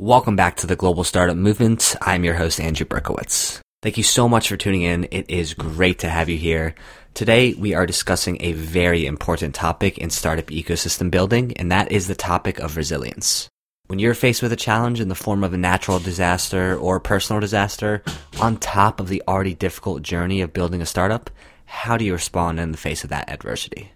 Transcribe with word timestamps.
Welcome 0.00 0.36
back 0.36 0.58
to 0.58 0.68
the 0.68 0.76
Global 0.76 1.02
Startup 1.02 1.36
Movement. 1.36 1.96
I'm 2.00 2.22
your 2.22 2.34
host, 2.34 2.60
Andrew 2.60 2.86
Berkowitz. 2.86 3.58
Thank 3.82 3.96
you 3.96 4.04
so 4.04 4.28
much 4.28 4.48
for 4.48 4.56
tuning 4.56 4.82
in. 4.82 5.08
It 5.10 5.28
is 5.28 5.54
great 5.54 5.98
to 5.98 6.08
have 6.08 6.28
you 6.28 6.38
here. 6.38 6.76
Today, 7.14 7.54
we 7.54 7.74
are 7.74 7.84
discussing 7.84 8.36
a 8.38 8.52
very 8.52 9.06
important 9.06 9.56
topic 9.56 9.98
in 9.98 10.10
startup 10.10 10.46
ecosystem 10.46 11.10
building, 11.10 11.52
and 11.56 11.72
that 11.72 11.90
is 11.90 12.06
the 12.06 12.14
topic 12.14 12.60
of 12.60 12.76
resilience. 12.76 13.48
When 13.88 13.98
you're 13.98 14.14
faced 14.14 14.40
with 14.40 14.52
a 14.52 14.56
challenge 14.56 15.00
in 15.00 15.08
the 15.08 15.16
form 15.16 15.42
of 15.42 15.52
a 15.52 15.58
natural 15.58 15.98
disaster 15.98 16.76
or 16.76 17.00
personal 17.00 17.40
disaster, 17.40 18.04
on 18.40 18.58
top 18.58 19.00
of 19.00 19.08
the 19.08 19.24
already 19.26 19.54
difficult 19.54 20.02
journey 20.02 20.42
of 20.42 20.52
building 20.52 20.80
a 20.80 20.86
startup, 20.86 21.28
how 21.64 21.96
do 21.96 22.04
you 22.04 22.12
respond 22.12 22.60
in 22.60 22.70
the 22.70 22.78
face 22.78 23.02
of 23.02 23.10
that 23.10 23.28
adversity? 23.28 23.90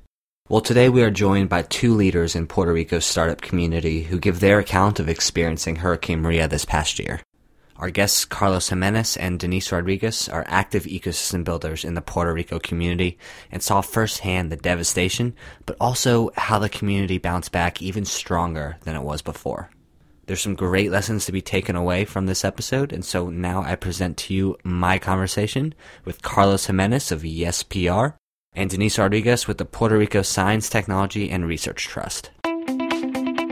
Well, 0.52 0.60
today 0.60 0.90
we 0.90 1.02
are 1.02 1.10
joined 1.10 1.48
by 1.48 1.62
two 1.62 1.94
leaders 1.94 2.36
in 2.36 2.46
Puerto 2.46 2.74
Rico's 2.74 3.06
startup 3.06 3.40
community 3.40 4.02
who 4.02 4.18
give 4.18 4.40
their 4.40 4.58
account 4.58 5.00
of 5.00 5.08
experiencing 5.08 5.76
Hurricane 5.76 6.20
Maria 6.20 6.46
this 6.46 6.66
past 6.66 6.98
year. 6.98 7.22
Our 7.76 7.88
guests, 7.88 8.26
Carlos 8.26 8.68
Jimenez 8.68 9.16
and 9.16 9.40
Denisse 9.40 9.72
Rodriguez, 9.72 10.28
are 10.28 10.44
active 10.48 10.84
ecosystem 10.84 11.42
builders 11.42 11.86
in 11.86 11.94
the 11.94 12.02
Puerto 12.02 12.34
Rico 12.34 12.58
community 12.58 13.16
and 13.50 13.62
saw 13.62 13.80
firsthand 13.80 14.52
the 14.52 14.56
devastation, 14.56 15.34
but 15.64 15.78
also 15.80 16.30
how 16.36 16.58
the 16.58 16.68
community 16.68 17.16
bounced 17.16 17.50
back 17.50 17.80
even 17.80 18.04
stronger 18.04 18.76
than 18.82 18.94
it 18.94 19.02
was 19.02 19.22
before. 19.22 19.70
There's 20.26 20.42
some 20.42 20.54
great 20.54 20.90
lessons 20.90 21.24
to 21.24 21.32
be 21.32 21.40
taken 21.40 21.76
away 21.76 22.04
from 22.04 22.26
this 22.26 22.44
episode, 22.44 22.92
and 22.92 23.04
so 23.04 23.30
now 23.30 23.62
I 23.62 23.74
present 23.74 24.18
to 24.18 24.34
you 24.34 24.56
my 24.64 24.98
conversation 24.98 25.74
with 26.04 26.20
Carlos 26.20 26.66
Jimenez 26.66 27.10
of 27.10 27.24
YEES 27.24 27.62
PR 27.62 28.16
and 28.54 28.70
Denisse 28.70 28.98
Rodriguez 28.98 29.46
with 29.46 29.58
the 29.58 29.64
Puerto 29.64 29.96
Rico 29.96 30.22
Science, 30.22 30.68
Technology, 30.68 31.30
and 31.30 31.46
Research 31.46 31.86
Trust. 31.86 32.30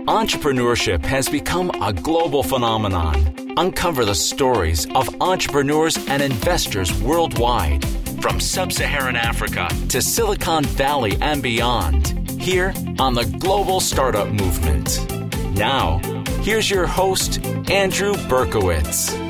Entrepreneurship 0.07 1.05
has 1.05 1.29
become 1.29 1.71
a 1.83 1.93
global 1.93 2.43
phenomenon. 2.43 3.55
Uncover 3.57 4.05
the 4.05 4.15
stories 4.15 4.87
of 4.95 5.09
entrepreneurs 5.21 5.97
and 6.09 6.23
investors 6.23 6.93
worldwide, 7.01 7.85
from 8.21 8.41
sub 8.41 8.73
Saharan 8.73 9.17
Africa 9.17 9.69
to 9.89 10.03
Silicon 10.03 10.65
Valley 10.65 11.17
and 11.21 11.43
beyond, 11.43 12.31
here 12.41 12.75
on 12.99 13.15
the 13.15 13.25
Global 13.39 13.81
Startup 13.81 14.29
Movement. 14.29 15.09
Now, 15.55 15.99
here's 16.43 16.71
your 16.71 16.87
host, 16.87 17.45
Andrew 17.71 18.15
Berkowitz. 18.29 19.30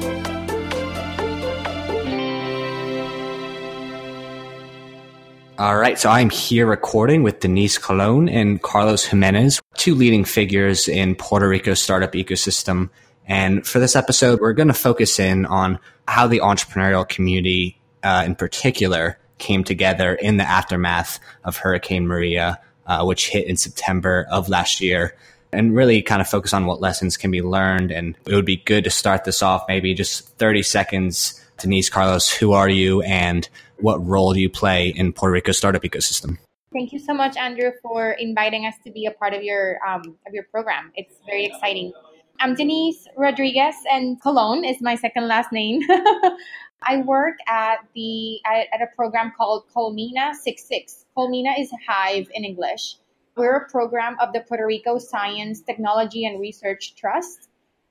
All 5.60 5.76
right, 5.76 5.98
so 5.98 6.08
I'm 6.08 6.30
here 6.30 6.66
recording 6.66 7.22
with 7.22 7.40
Denisse 7.40 7.78
Colon 7.78 8.30
and 8.30 8.62
Carlos 8.62 9.04
Jimenez, 9.04 9.60
two 9.74 9.94
leading 9.94 10.24
figures 10.24 10.88
in 10.88 11.14
Puerto 11.14 11.46
Rico's 11.46 11.82
startup 11.82 12.12
ecosystem. 12.12 12.88
And 13.26 13.66
for 13.66 13.78
this 13.78 13.94
episode, 13.94 14.40
we're 14.40 14.54
going 14.54 14.68
to 14.68 14.74
focus 14.74 15.20
in 15.20 15.44
on 15.44 15.78
how 16.08 16.28
the 16.28 16.38
entrepreneurial 16.38 17.06
community 17.06 17.78
uh, 18.02 18.22
in 18.24 18.36
particular 18.36 19.18
came 19.36 19.62
together 19.62 20.14
in 20.14 20.38
the 20.38 20.48
aftermath 20.48 21.20
of 21.44 21.58
Hurricane 21.58 22.06
Maria, 22.06 22.58
uh, 22.86 23.04
which 23.04 23.28
hit 23.28 23.46
in 23.46 23.58
September 23.58 24.26
of 24.30 24.48
last 24.48 24.80
year. 24.80 25.14
And 25.52 25.76
really 25.76 26.00
kind 26.00 26.22
of 26.22 26.28
focus 26.28 26.54
on 26.54 26.64
what 26.64 26.80
lessons 26.80 27.18
can 27.18 27.30
be 27.30 27.42
learned. 27.42 27.90
And 27.90 28.16
it 28.24 28.34
would 28.34 28.46
be 28.46 28.56
good 28.56 28.84
to 28.84 28.90
start 28.90 29.24
this 29.24 29.42
off 29.42 29.66
maybe 29.68 29.92
just 29.92 30.26
30 30.38 30.62
seconds. 30.62 31.36
Denisse, 31.58 31.90
Carlos, 31.90 32.30
who 32.30 32.52
are 32.52 32.70
you 32.70 33.02
and 33.02 33.46
what 33.82 34.04
role 34.06 34.32
do 34.32 34.40
you 34.40 34.50
play 34.50 34.88
in 34.88 35.12
Puerto 35.12 35.32
Rico's 35.32 35.58
startup 35.58 35.82
ecosystem? 35.82 36.38
Thank 36.72 36.92
you 36.92 37.00
so 37.00 37.12
much, 37.12 37.36
Andrew, 37.36 37.72
for 37.82 38.12
inviting 38.12 38.64
us 38.64 38.74
to 38.84 38.92
be 38.92 39.06
a 39.06 39.10
part 39.10 39.34
of 39.34 39.42
your 39.42 39.80
um, 39.86 40.16
of 40.26 40.32
your 40.32 40.44
program. 40.44 40.92
It's 40.94 41.16
very 41.26 41.44
exciting. 41.44 41.92
I'm 42.38 42.54
Denisse 42.54 43.06
Rodriguez, 43.16 43.74
and 43.90 44.22
Colon 44.22 44.64
is 44.64 44.80
my 44.80 44.94
second 44.94 45.26
last 45.26 45.50
name. 45.52 45.82
I 46.82 46.98
work 46.98 47.36
at 47.48 47.78
the 47.94 48.40
at, 48.46 48.80
a 48.80 48.86
program 48.94 49.32
called 49.36 49.64
Colmena 49.74 50.32
66. 50.34 51.06
Colmena 51.16 51.58
is 51.58 51.70
Hive 51.86 52.30
in 52.32 52.44
English. 52.44 52.96
We're 53.36 53.56
a 53.56 53.68
program 53.68 54.16
of 54.20 54.32
the 54.32 54.40
Puerto 54.40 54.64
Rico 54.64 54.98
Science, 54.98 55.60
Technology, 55.60 56.24
and 56.24 56.40
Research 56.40 56.94
Trust. 56.94 57.48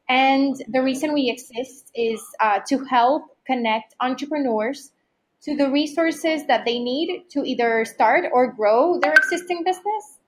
And 0.08 0.56
the 0.70 0.82
reason 0.82 1.14
we 1.14 1.30
exist 1.30 1.92
is 1.94 2.22
uh, 2.40 2.60
to 2.68 2.84
help 2.86 3.38
connect 3.46 3.94
entrepreneurs 4.00 4.92
to 5.44 5.56
the 5.56 5.70
resources 5.70 6.46
that 6.48 6.66
they 6.66 6.80
need 6.80 7.24
to 7.32 7.44
either 7.44 7.86
start 7.86 8.26
or 8.34 8.52
grow 8.52 9.00
their 9.00 9.14
existing 9.14 9.64
business. 9.64 10.20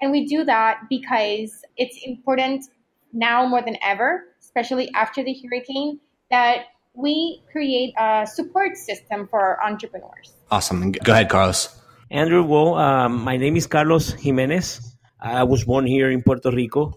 And 0.00 0.12
we 0.12 0.26
do 0.26 0.44
that 0.44 0.82
because 0.88 1.64
it's 1.76 1.98
important 2.04 2.64
now 3.12 3.46
more 3.46 3.62
than 3.62 3.76
ever, 3.84 4.24
especially 4.40 4.90
after 4.94 5.22
the 5.22 5.34
hurricane, 5.42 6.00
that 6.30 6.66
we 6.94 7.42
create 7.50 7.92
a 7.98 8.26
support 8.26 8.76
system 8.76 9.26
for 9.28 9.40
our 9.40 9.62
entrepreneurs. 9.64 10.32
Awesome. 10.50 10.92
Go 10.92 11.12
ahead, 11.12 11.28
Carlos. 11.28 11.76
Andrew, 12.10 12.42
well, 12.42 12.74
um, 12.74 13.22
my 13.22 13.36
name 13.36 13.56
is 13.56 13.66
Carlos 13.66 14.12
Jimenez. 14.12 14.96
I 15.20 15.44
was 15.44 15.64
born 15.64 15.86
here 15.86 16.10
in 16.10 16.22
Puerto 16.22 16.50
Rico. 16.50 16.94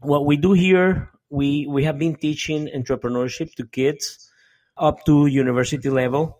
What 0.00 0.26
we 0.26 0.36
do 0.36 0.52
here, 0.52 1.10
we, 1.28 1.66
we 1.66 1.84
have 1.84 1.98
been 1.98 2.14
teaching 2.14 2.68
entrepreneurship 2.74 3.54
to 3.56 3.66
kids 3.66 4.30
up 4.76 5.04
to 5.06 5.26
university 5.26 5.90
level 5.90 6.38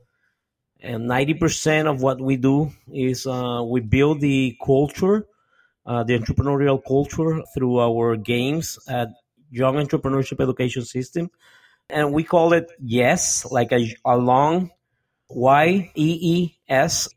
and 0.80 1.08
90% 1.08 1.90
of 1.90 2.02
what 2.02 2.20
we 2.20 2.36
do 2.36 2.70
is 2.92 3.26
uh, 3.26 3.62
we 3.64 3.80
build 3.80 4.20
the 4.20 4.56
culture, 4.64 5.26
uh, 5.86 6.04
the 6.04 6.18
entrepreneurial 6.18 6.82
culture 6.84 7.42
through 7.54 7.80
our 7.80 8.16
games 8.16 8.78
at 8.88 9.08
Young 9.50 9.76
Entrepreneurship 9.76 10.42
Education 10.42 10.84
System. 10.84 11.30
And 11.88 12.12
we 12.12 12.24
call 12.24 12.52
it 12.52 12.70
YES, 12.80 13.46
like 13.50 13.72
a, 13.72 13.94
a 14.04 14.16
long 14.16 14.70
Y 15.28 15.90
E 15.94 16.18
E 16.20 16.58
S. 16.68 17.08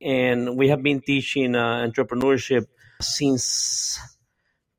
And 0.00 0.56
we 0.56 0.68
have 0.68 0.82
been 0.82 1.00
teaching 1.00 1.54
uh, 1.54 1.86
entrepreneurship 1.86 2.66
since 3.00 3.98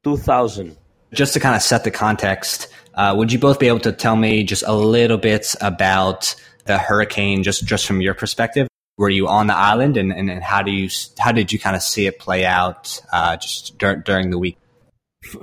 2000. 0.04 0.78
Just 1.12 1.34
to 1.34 1.40
kind 1.40 1.56
of 1.56 1.62
set 1.62 1.84
the 1.84 1.92
context, 1.92 2.70
uh, 2.94 3.14
would 3.18 3.32
you 3.32 3.40
both 3.40 3.60
be 3.60 3.68
able 3.68 3.80
to 3.82 3.92
tell 3.92 4.16
me 4.16 4.44
just 4.44 4.64
a 4.66 4.74
little 4.74 5.18
bit 5.18 5.56
about 5.62 6.36
the 6.70 6.78
hurricane 6.78 7.42
just 7.42 7.66
just 7.66 7.86
from 7.86 8.00
your 8.00 8.14
perspective? 8.14 8.68
Were 8.98 9.10
you 9.10 9.28
on 9.28 9.48
the 9.48 9.56
island, 9.56 9.98
and, 9.98 10.12
and, 10.12 10.30
and 10.30 10.44
how 10.44 10.62
do 10.62 10.72
you 10.72 10.88
how 11.18 11.32
did 11.32 11.52
you 11.52 11.58
kind 11.58 11.76
of 11.76 11.82
see 11.82 12.06
it 12.06 12.20
play 12.20 12.46
out 12.46 13.02
uh, 13.12 13.36
just 13.38 13.78
dur- 13.78 14.04
during 14.06 14.30
the 14.30 14.38
week? 14.38 14.58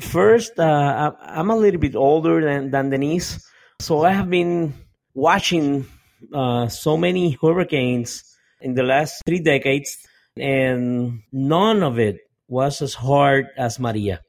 First, 0.01 0.59
uh, 0.59 1.13
I'm 1.21 1.51
a 1.51 1.57
little 1.57 1.81
bit 1.81 1.97
older 1.97 2.41
than, 2.41 2.71
than 2.71 2.91
Denisse, 2.91 3.43
so 3.81 4.05
I 4.05 4.13
have 4.13 4.31
been 4.31 4.73
watching 5.15 5.87
uh, 6.33 6.69
so 6.69 6.97
many 6.97 7.37
hurricanes 7.43 8.23
in 8.61 8.75
the 8.75 8.83
last 8.83 9.23
three 9.27 9.41
decades, 9.41 9.99
and 10.39 11.23
none 11.33 11.83
of 11.83 11.99
it 11.99 12.17
was 12.49 12.83
as 12.83 12.95
hard 12.95 13.47
as 13.59 13.81
Maria. 13.81 14.21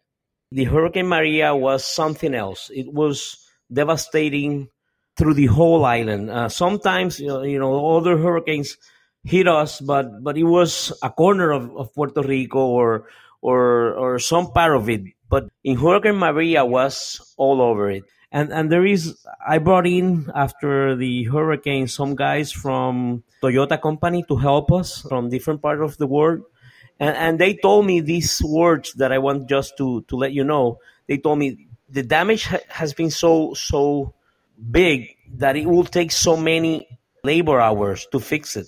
The 0.52 0.66
Hurricane 0.66 1.08
Maria 1.08 1.56
was 1.56 1.86
something 1.86 2.34
else. 2.34 2.72
It 2.74 2.88
was 2.92 3.38
devastating 3.72 4.70
through 5.18 5.34
the 5.34 5.48
whole 5.48 5.84
island. 5.84 6.30
Uh, 6.30 6.48
sometimes, 6.50 7.20
you 7.20 7.28
know, 7.28 7.44
you 7.44 7.60
know, 7.60 7.98
other 7.98 8.18
hurricanes 8.18 8.78
hit 9.24 9.48
us, 9.48 9.82
but 9.82 10.24
but 10.24 10.38
it 10.38 10.44
was 10.44 10.94
a 11.02 11.10
corner 11.10 11.52
of, 11.52 11.76
of 11.76 11.94
Puerto 11.94 12.22
Rico 12.22 12.60
or 12.60 13.10
or 13.42 13.94
or 13.94 14.20
some 14.20 14.52
part 14.52 14.76
of 14.76 14.90
it. 14.90 15.02
But 15.30 15.50
in 15.64 15.78
Hurricane 15.78 16.16
Maria 16.16 16.64
was 16.64 17.20
all 17.36 17.62
over 17.62 17.90
it. 17.90 18.04
And 18.32 18.52
and 18.52 18.72
there 18.72 18.86
is 18.86 19.18
I 19.46 19.58
brought 19.58 19.88
in 19.88 20.32
after 20.36 20.96
the 20.96 21.26
hurricane 21.26 21.88
some 21.88 22.16
guys 22.16 22.52
from 22.52 23.24
Toyota 23.42 23.82
company 23.82 24.24
to 24.28 24.36
help 24.36 24.72
us 24.72 25.02
from 25.02 25.30
different 25.30 25.62
part 25.62 25.82
of 25.82 25.98
the 25.98 26.08
world. 26.08 26.44
And 27.00 27.16
and 27.16 27.40
they 27.40 27.56
told 27.56 27.86
me 27.86 28.02
these 28.02 28.42
words 28.44 28.94
that 28.94 29.12
I 29.12 29.18
want 29.18 29.50
just 29.50 29.78
to 29.78 30.04
to 30.08 30.16
let 30.16 30.32
you 30.34 30.44
know. 30.44 30.80
They 31.08 31.18
told 31.18 31.40
me 31.40 31.68
the 31.90 32.04
damage 32.04 32.46
ha- 32.48 32.68
has 32.70 32.94
been 32.94 33.12
so 33.12 33.54
so 33.54 34.14
big 34.72 35.16
that 35.36 35.56
it 35.56 35.66
will 35.66 35.86
take 35.86 36.12
so 36.12 36.36
many 36.36 36.88
labor 37.24 37.60
hours 37.60 38.08
to 38.12 38.20
fix 38.20 38.56
it. 38.56 38.68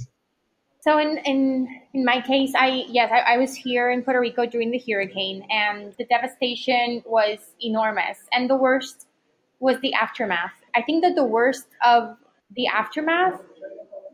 So 0.82 0.98
in 0.98 1.18
in 1.26 1.68
in 1.94 2.06
my 2.06 2.22
case, 2.22 2.54
I 2.56 2.86
yes, 2.88 3.12
I, 3.12 3.34
I, 3.34 3.38
was 3.38 3.54
here 3.54 3.92
in 3.92 4.02
Puerto 4.02 4.20
Rico 4.20 4.46
during 4.46 4.72
the 4.72 4.80
hurricane, 4.80 5.46
and 5.50 5.94
the 5.98 6.06
devastation 6.06 7.04
was 7.06 7.40
enormous. 7.62 8.18
And 8.32 8.50
the 8.50 8.56
worst 8.56 9.08
was 9.60 9.80
the 9.82 9.94
aftermath. 9.94 10.54
I 10.76 10.82
think 10.82 11.04
that 11.04 11.16
the 11.16 11.26
worst 11.26 11.68
of 11.84 12.16
the 12.56 12.68
aftermath 12.68 13.42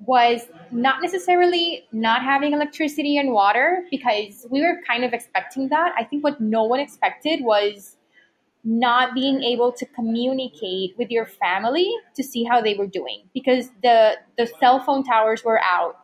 was 0.08 0.48
not 0.72 1.02
necessarily 1.02 1.86
not 1.92 2.22
having 2.22 2.54
electricity 2.54 3.18
and 3.18 3.32
water 3.32 3.86
because 3.92 4.46
we 4.50 4.62
were 4.62 4.82
kind 4.88 5.04
of 5.04 5.14
expecting 5.14 5.70
that. 5.70 5.94
I 5.98 6.04
think 6.04 6.24
what 6.24 6.42
no 6.42 6.64
one 6.64 6.80
expected 6.80 7.44
was 7.44 7.98
not 8.66 9.14
being 9.14 9.44
able 9.44 9.72
to 9.72 9.86
communicate 9.86 10.98
with 10.98 11.10
your 11.12 11.26
family 11.26 11.90
to 12.16 12.24
see 12.24 12.44
how 12.44 12.60
they 12.60 12.74
were 12.74 12.88
doing 12.88 13.24
because 13.34 13.70
the 13.84 14.18
the 14.38 14.48
cell 14.60 14.80
phone 14.80 15.04
towers 15.04 15.44
were 15.44 15.62
out 15.64 15.96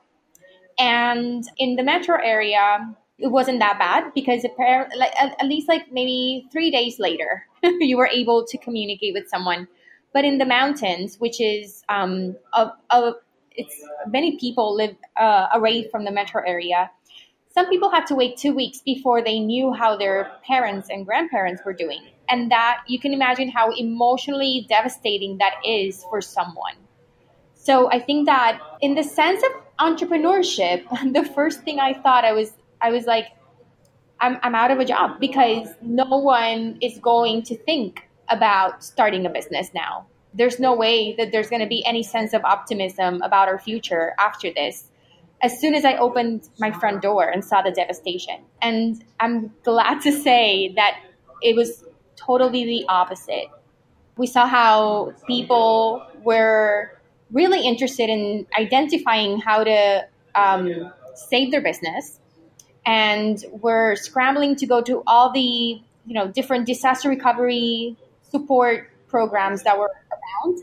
and 0.78 1.44
in 1.58 1.76
the 1.76 1.84
metro 1.84 2.18
area 2.24 2.96
it 3.18 3.28
wasn't 3.28 3.60
that 3.60 3.78
bad 3.78 4.12
because 4.14 4.44
apparently 4.44 4.98
like 4.98 5.14
at, 5.16 5.36
at 5.40 5.48
least 5.48 5.68
like 5.68 5.92
maybe 5.92 6.48
three 6.52 6.72
days 6.72 7.00
later 7.00 7.46
you 7.64 7.98
were 7.98 8.08
able 8.08 8.46
to 8.46 8.58
communicate 8.58 9.14
with 9.14 9.28
someone. 9.30 9.68
But 10.14 10.26
in 10.26 10.40
the 10.40 10.46
mountains, 10.46 11.18
which 11.20 11.40
is 11.40 11.84
um, 11.88 12.36
a, 12.54 12.72
a, 12.90 13.14
it's 13.52 13.82
many 14.08 14.38
people 14.38 14.76
live 14.76 14.96
uh, 15.16 15.48
away 15.54 15.88
from 15.90 16.04
the 16.04 16.12
metro 16.12 16.42
area. 16.46 16.92
Some 17.54 17.70
people 17.70 17.90
had 17.90 18.06
to 18.08 18.16
wait 18.16 18.38
two 18.38 18.54
weeks 18.54 18.82
before 18.82 19.22
they 19.22 19.40
knew 19.40 19.74
how 19.74 19.98
their 19.98 20.32
parents 20.46 20.90
and 20.90 21.06
grandparents 21.06 21.62
were 21.66 21.74
doing, 21.74 22.02
and 22.32 22.50
that 22.52 22.84
you 22.88 23.00
can 23.00 23.14
imagine 23.14 23.50
how 23.50 23.72
emotionally 23.72 24.66
devastating 24.70 25.38
that 25.40 25.56
is 25.66 26.04
for 26.10 26.22
someone. 26.22 26.76
So 27.54 27.92
I 27.92 28.00
think 28.00 28.26
that 28.26 28.60
in 28.82 28.96
the 28.96 29.04
sense 29.04 29.44
of 29.44 29.52
entrepreneurship, 29.80 30.84
the 31.14 31.24
first 31.24 31.62
thing 31.64 31.80
I 31.80 31.94
thought 31.94 32.26
I 32.26 32.32
was 32.32 32.54
I 32.82 32.90
was 32.90 33.06
like, 33.06 33.28
I'm 34.20 34.40
I'm 34.42 34.56
out 34.56 34.72
of 34.72 34.80
a 34.80 34.86
job 34.86 35.20
because 35.20 35.68
no 35.82 36.06
one 36.06 36.78
is 36.82 36.98
going 37.00 37.44
to 37.44 37.58
think 37.58 38.08
about 38.30 38.84
starting 38.84 39.26
a 39.26 39.30
business 39.30 39.70
now. 39.76 40.08
There's 40.34 40.60
no 40.60 40.74
way 40.74 41.14
that 41.18 41.34
there's 41.34 41.50
going 41.50 41.62
to 41.62 41.68
be 41.68 41.86
any 41.86 42.04
sense 42.04 42.34
of 42.34 42.44
optimism 42.46 43.22
about 43.22 43.50
our 43.50 43.60
future 43.60 44.14
after 44.18 44.52
this. 44.54 44.88
As 45.44 45.60
soon 45.60 45.76
as 45.76 45.84
I 45.84 45.98
opened 45.98 46.48
my 46.60 46.72
front 46.72 47.02
door 47.02 47.28
and 47.28 47.44
saw 47.44 47.62
the 47.62 47.72
devastation. 47.72 48.38
And 48.62 49.04
I'm 49.20 49.52
glad 49.64 50.02
to 50.08 50.12
say 50.12 50.72
that 50.78 50.98
it 51.42 51.56
was 51.56 51.84
totally 52.26 52.66
the 52.66 52.86
opposite. 52.88 53.48
We 54.18 54.28
saw 54.28 54.46
how 54.46 55.14
people 55.28 56.06
were 56.24 56.92
really 57.32 57.66
interested 57.66 58.10
in 58.10 58.46
identifying 58.58 59.40
how 59.40 59.64
to 59.64 60.08
um, 60.36 60.92
save 61.16 61.52
their 61.52 61.62
business 61.62 62.20
and 62.86 63.46
we're 63.52 63.96
scrambling 63.96 64.56
to 64.56 64.66
go 64.66 64.82
to 64.82 65.04
all 65.06 65.32
the 65.32 65.42
you 66.06 66.14
know 66.14 66.28
different 66.28 66.66
disaster 66.66 67.10
recovery 67.10 67.96
support 68.24 68.90
programs 69.08 69.64
that 69.64 69.78
were 69.78 69.92
around 70.12 70.60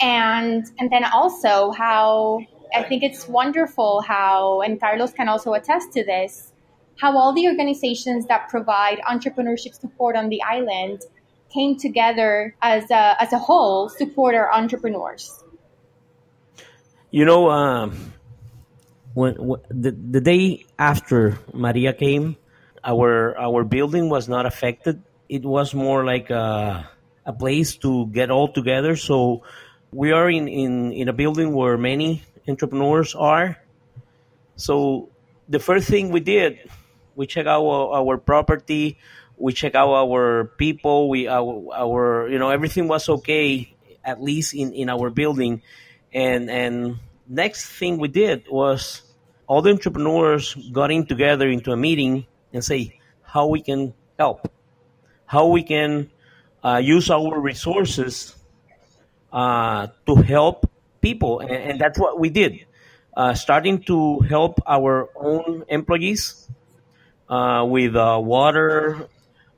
and 0.00 0.66
and 0.78 0.90
then 0.90 1.04
also 1.04 1.70
how 1.70 2.40
i 2.74 2.82
think 2.82 3.02
it's 3.02 3.28
wonderful 3.28 4.00
how 4.00 4.60
and 4.62 4.80
carlos 4.80 5.12
can 5.12 5.28
also 5.28 5.52
attest 5.54 5.92
to 5.92 6.04
this 6.04 6.52
how 7.00 7.16
all 7.16 7.32
the 7.32 7.46
organizations 7.46 8.26
that 8.26 8.48
provide 8.48 8.98
entrepreneurship 9.08 9.74
support 9.74 10.16
on 10.16 10.28
the 10.28 10.42
island 10.42 11.02
came 11.52 11.76
together 11.76 12.54
as 12.62 12.90
a, 12.90 13.22
as 13.22 13.32
a 13.32 13.38
whole 13.38 13.88
support 13.88 14.34
our 14.34 14.52
entrepreneurs 14.52 15.44
you 17.10 17.24
know, 17.24 17.50
um, 17.50 18.12
when, 19.14 19.34
when 19.36 19.60
the, 19.70 19.90
the 19.90 20.20
day 20.20 20.66
after 20.78 21.38
Maria 21.52 21.92
came, 21.92 22.36
our 22.84 23.36
our 23.38 23.64
building 23.64 24.10
was 24.10 24.28
not 24.28 24.44
affected. 24.44 25.02
It 25.28 25.42
was 25.42 25.72
more 25.72 26.04
like 26.04 26.28
a, 26.28 26.88
a 27.24 27.32
place 27.32 27.76
to 27.78 28.06
get 28.08 28.30
all 28.30 28.52
together. 28.52 28.96
So 28.96 29.42
we 29.92 30.12
are 30.12 30.28
in, 30.28 30.46
in, 30.46 30.92
in 30.92 31.08
a 31.08 31.12
building 31.12 31.54
where 31.54 31.78
many 31.78 32.22
entrepreneurs 32.46 33.14
are. 33.14 33.56
So 34.56 35.08
the 35.48 35.58
first 35.58 35.88
thing 35.88 36.10
we 36.10 36.20
did, 36.20 36.58
we 37.16 37.26
check 37.26 37.46
out 37.46 37.64
our, 37.66 37.98
our 37.98 38.18
property, 38.18 38.98
we 39.36 39.52
check 39.52 39.74
out 39.74 39.90
our 39.90 40.44
people, 40.56 41.08
we 41.08 41.26
our, 41.26 41.66
our 41.74 42.28
you 42.28 42.38
know 42.38 42.50
everything 42.50 42.86
was 42.86 43.08
okay 43.08 43.74
at 44.04 44.22
least 44.22 44.54
in, 44.54 44.72
in 44.72 44.88
our 44.88 45.10
building 45.10 45.62
and 46.12 46.48
and 46.48 46.98
next 47.28 47.66
thing 47.66 47.98
we 47.98 48.08
did 48.08 48.44
was 48.48 49.02
all 49.46 49.62
the 49.62 49.70
entrepreneurs 49.70 50.54
got 50.72 50.90
in 50.90 51.06
together 51.06 51.48
into 51.48 51.72
a 51.72 51.76
meeting 51.76 52.26
and 52.52 52.64
say 52.64 52.98
how 53.22 53.46
we 53.46 53.60
can 53.60 53.92
help, 54.18 54.50
how 55.26 55.46
we 55.48 55.62
can 55.62 56.10
uh, 56.64 56.80
use 56.82 57.10
our 57.10 57.38
resources 57.38 58.34
uh, 59.32 59.88
to 60.06 60.14
help 60.16 60.70
people, 61.00 61.40
and, 61.40 61.50
and, 61.50 61.80
that's 61.80 61.98
what 61.98 62.18
we 62.18 62.30
did. 62.30 62.64
Uh, 63.16 63.34
starting 63.34 63.82
to 63.82 64.20
help 64.20 64.60
our 64.66 65.08
own 65.16 65.64
employees 65.68 66.48
uh, 67.28 67.64
with 67.68 67.96
uh, 67.96 68.20
water, 68.22 69.08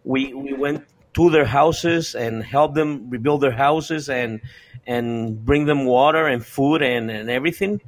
we 0.04 0.32
we 0.34 0.52
went 0.52 0.84
to 1.14 1.30
their 1.30 1.44
houses 1.44 2.14
and 2.14 2.42
helped 2.42 2.74
them 2.74 3.10
rebuild 3.10 3.40
their 3.40 3.52
houses 3.52 4.08
and 4.08 4.40
and 4.86 5.44
bring 5.44 5.66
them 5.66 5.84
water 5.84 6.26
and 6.26 6.44
food 6.44 6.82
and, 6.82 7.10
and 7.10 7.28
everything 7.28 7.80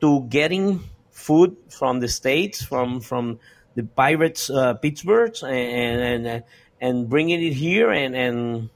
to 0.00 0.22
getting 0.28 0.80
food 1.10 1.56
from 1.68 2.00
the 2.00 2.08
states 2.08 2.62
from 2.62 3.00
from 3.00 3.38
the 3.74 3.82
pirates 3.82 4.50
uh, 4.50 4.74
and 4.82 6.26
and 6.26 6.44
and 6.80 7.08
bringing 7.08 7.42
it 7.42 7.52
here 7.52 7.90
and 7.90 8.14
and 8.14 8.70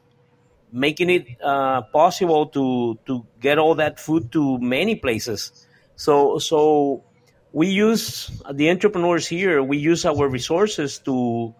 making 0.73 1.11
it 1.11 1.27
uh, 1.43 1.83
possible 1.83 2.47
to 2.47 2.99
to 3.06 3.27
get 3.41 3.59
all 3.59 3.75
that 3.77 3.99
food 3.99 4.31
to 4.33 4.59
many 4.59 4.97
places. 4.97 5.67
So 5.97 6.38
so 6.38 7.05
we 7.56 7.69
use 7.69 8.31
the 8.53 8.69
entrepreneurs 8.69 9.26
here 9.26 9.62
we 9.62 9.79
use 9.79 10.05
our 10.05 10.29
resources 10.29 10.99
to 10.99 11.55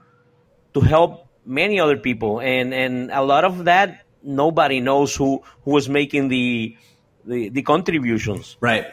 to 0.75 0.81
help 0.81 1.27
many 1.47 1.81
other 1.81 1.97
people 1.97 2.41
and 2.41 2.75
and 2.75 3.11
a 3.11 3.23
lot 3.23 3.45
of 3.45 3.65
that 3.65 4.05
nobody 4.27 4.81
knows 4.81 5.15
who 5.15 5.43
who 5.65 5.71
was 5.71 5.89
making 5.89 6.29
the 6.29 6.77
the, 7.25 7.49
the 7.49 7.63
contributions. 7.63 8.57
Right. 8.61 8.87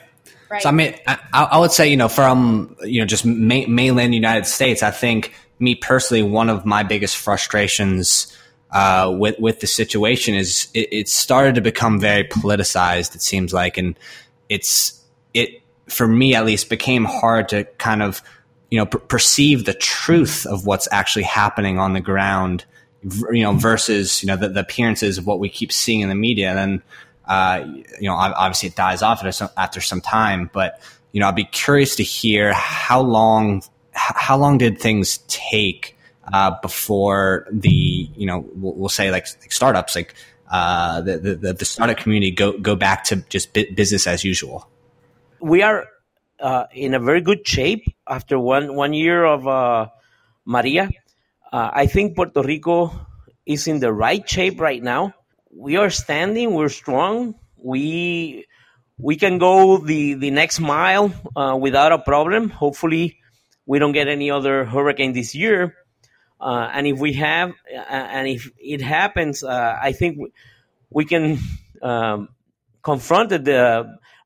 Right. 0.49 0.61
So 0.61 0.69
I 0.69 0.71
mean, 0.71 0.95
I, 1.07 1.17
I, 1.33 1.59
would 1.59 1.71
say 1.71 1.87
you 1.87 1.97
know 1.97 2.07
from 2.07 2.75
you 2.83 2.99
know 2.99 3.05
just 3.05 3.25
ma- 3.25 3.67
mainland 3.67 4.13
United 4.13 4.45
States, 4.45 4.83
I 4.83 4.91
think 4.91 5.33
me 5.59 5.75
personally, 5.75 6.21
one 6.21 6.49
of 6.49 6.65
my 6.65 6.83
biggest 6.83 7.17
frustrations 7.17 8.37
uh, 8.71 9.11
with 9.17 9.39
with 9.39 9.61
the 9.61 9.67
situation 9.67 10.35
is 10.35 10.67
it, 10.73 10.89
it, 10.91 11.09
started 11.09 11.55
to 11.55 11.61
become 11.61 11.99
very 11.99 12.23
politicized. 12.23 13.15
It 13.15 13.21
seems 13.23 13.51
like, 13.51 13.77
and 13.77 13.97
it's 14.47 15.03
it 15.33 15.62
for 15.93 16.07
me 16.07 16.35
at 16.35 16.45
least 16.45 16.69
became 16.69 17.05
hard 17.05 17.49
to 17.49 17.63
kind 17.77 18.01
of 18.01 18.21
you 18.69 18.77
know 18.77 18.85
per- 18.85 18.99
perceive 18.99 19.65
the 19.65 19.73
truth 19.73 20.45
of 20.45 20.65
what's 20.65 20.87
actually 20.91 21.23
happening 21.23 21.79
on 21.79 21.93
the 21.93 22.01
ground 22.01 22.65
you 23.31 23.43
know, 23.43 23.53
versus, 23.53 24.23
you 24.23 24.27
know, 24.27 24.35
the, 24.35 24.49
the 24.49 24.61
appearances 24.61 25.17
of 25.17 25.25
what 25.25 25.39
we 25.39 25.49
keep 25.49 25.71
seeing 25.71 26.01
in 26.01 26.09
the 26.09 26.15
media. 26.15 26.49
And 26.49 26.57
then, 26.57 26.83
uh, 27.25 27.65
you 27.99 28.07
know, 28.07 28.15
obviously 28.15 28.69
it 28.69 28.75
dies 28.75 29.01
off 29.01 29.23
after 29.57 29.81
some, 29.81 30.01
time, 30.01 30.49
but, 30.53 30.81
you 31.11 31.19
know, 31.19 31.27
I'd 31.27 31.35
be 31.35 31.45
curious 31.45 31.95
to 31.97 32.03
hear 32.03 32.53
how 32.53 33.01
long, 33.01 33.63
how 33.91 34.37
long 34.37 34.57
did 34.57 34.79
things 34.79 35.19
take, 35.27 35.97
uh, 36.31 36.55
before 36.61 37.47
the, 37.51 37.69
you 37.69 38.25
know, 38.25 38.45
we'll, 38.55 38.73
we'll 38.73 38.89
say 38.89 39.11
like, 39.11 39.27
like, 39.41 39.51
startups, 39.51 39.95
like, 39.95 40.13
uh, 40.49 41.01
the, 41.01 41.17
the, 41.17 41.53
the 41.53 41.65
startup 41.65 41.97
community 41.97 42.31
go, 42.31 42.57
go 42.57 42.75
back 42.75 43.03
to 43.05 43.17
just 43.27 43.53
business 43.53 44.07
as 44.07 44.23
usual? 44.23 44.67
We 45.43 45.61
are, 45.61 45.85
uh, 46.39 46.65
in 46.73 46.93
a 46.93 46.99
very 46.99 47.21
good 47.21 47.45
shape 47.47 47.83
after 48.07 48.39
one, 48.39 48.75
one 48.75 48.93
year 48.93 49.25
of, 49.25 49.47
uh, 49.47 49.89
Maria 50.45 50.89
uh, 51.53 51.69
I 51.71 51.85
think 51.85 52.15
Puerto 52.15 52.41
Rico 52.41 52.91
is 53.45 53.67
in 53.67 53.79
the 53.79 53.93
right 53.93 54.27
shape 54.27 54.59
right 54.59 54.81
now. 54.81 55.13
We 55.55 55.77
are 55.77 55.91
standing. 55.91 56.55
We're 56.55 56.69
strong. 56.69 57.35
We 57.57 58.47
we 58.97 59.17
can 59.17 59.37
go 59.37 59.77
the 59.77 60.15
the 60.15 60.31
next 60.31 60.59
mile 60.59 61.13
uh, 61.35 61.55
without 61.61 61.91
a 61.91 61.99
problem. 61.99 62.49
Hopefully, 62.49 63.19
we 63.67 63.77
don't 63.77 63.91
get 63.91 64.07
any 64.07 64.31
other 64.31 64.65
hurricane 64.65 65.13
this 65.13 65.35
year. 65.35 65.75
Uh, 66.41 66.67
and 66.73 66.87
if 66.87 66.97
we 66.99 67.13
have, 67.13 67.51
uh, 67.51 67.93
and 67.93 68.27
if 68.27 68.51
it 68.57 68.81
happens, 68.81 69.43
I 69.43 69.93
think 69.93 70.17
we, 70.17 70.33
we 70.89 71.05
can 71.05 71.37
um, 71.83 72.29
confront 72.81 73.31
uh, 73.31 73.83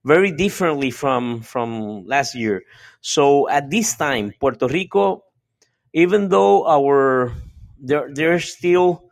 very 0.08 0.32
differently 0.32 0.90
from 0.92 1.42
from 1.42 2.08
last 2.08 2.34
year. 2.34 2.64
So 3.02 3.50
at 3.50 3.70
this 3.70 3.96
time, 3.96 4.34
Puerto 4.40 4.68
Rico 4.68 5.28
even 5.98 6.30
though 6.30 6.68
our 6.68 7.34
there 7.80 8.10
there's 8.14 8.54
still 8.54 9.04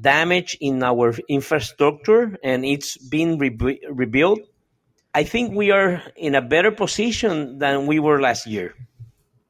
damage 0.00 0.56
in 0.60 0.82
our 0.82 1.14
infrastructure 1.28 2.38
and 2.44 2.64
it's 2.64 2.96
been 2.96 3.38
re- 3.38 3.80
rebuilt, 3.90 4.38
I 5.14 5.24
think 5.24 5.54
we 5.54 5.72
are 5.72 6.00
in 6.14 6.36
a 6.36 6.42
better 6.42 6.70
position 6.70 7.58
than 7.58 7.86
we 7.86 7.98
were 7.98 8.20
last 8.20 8.46
year. 8.46 8.74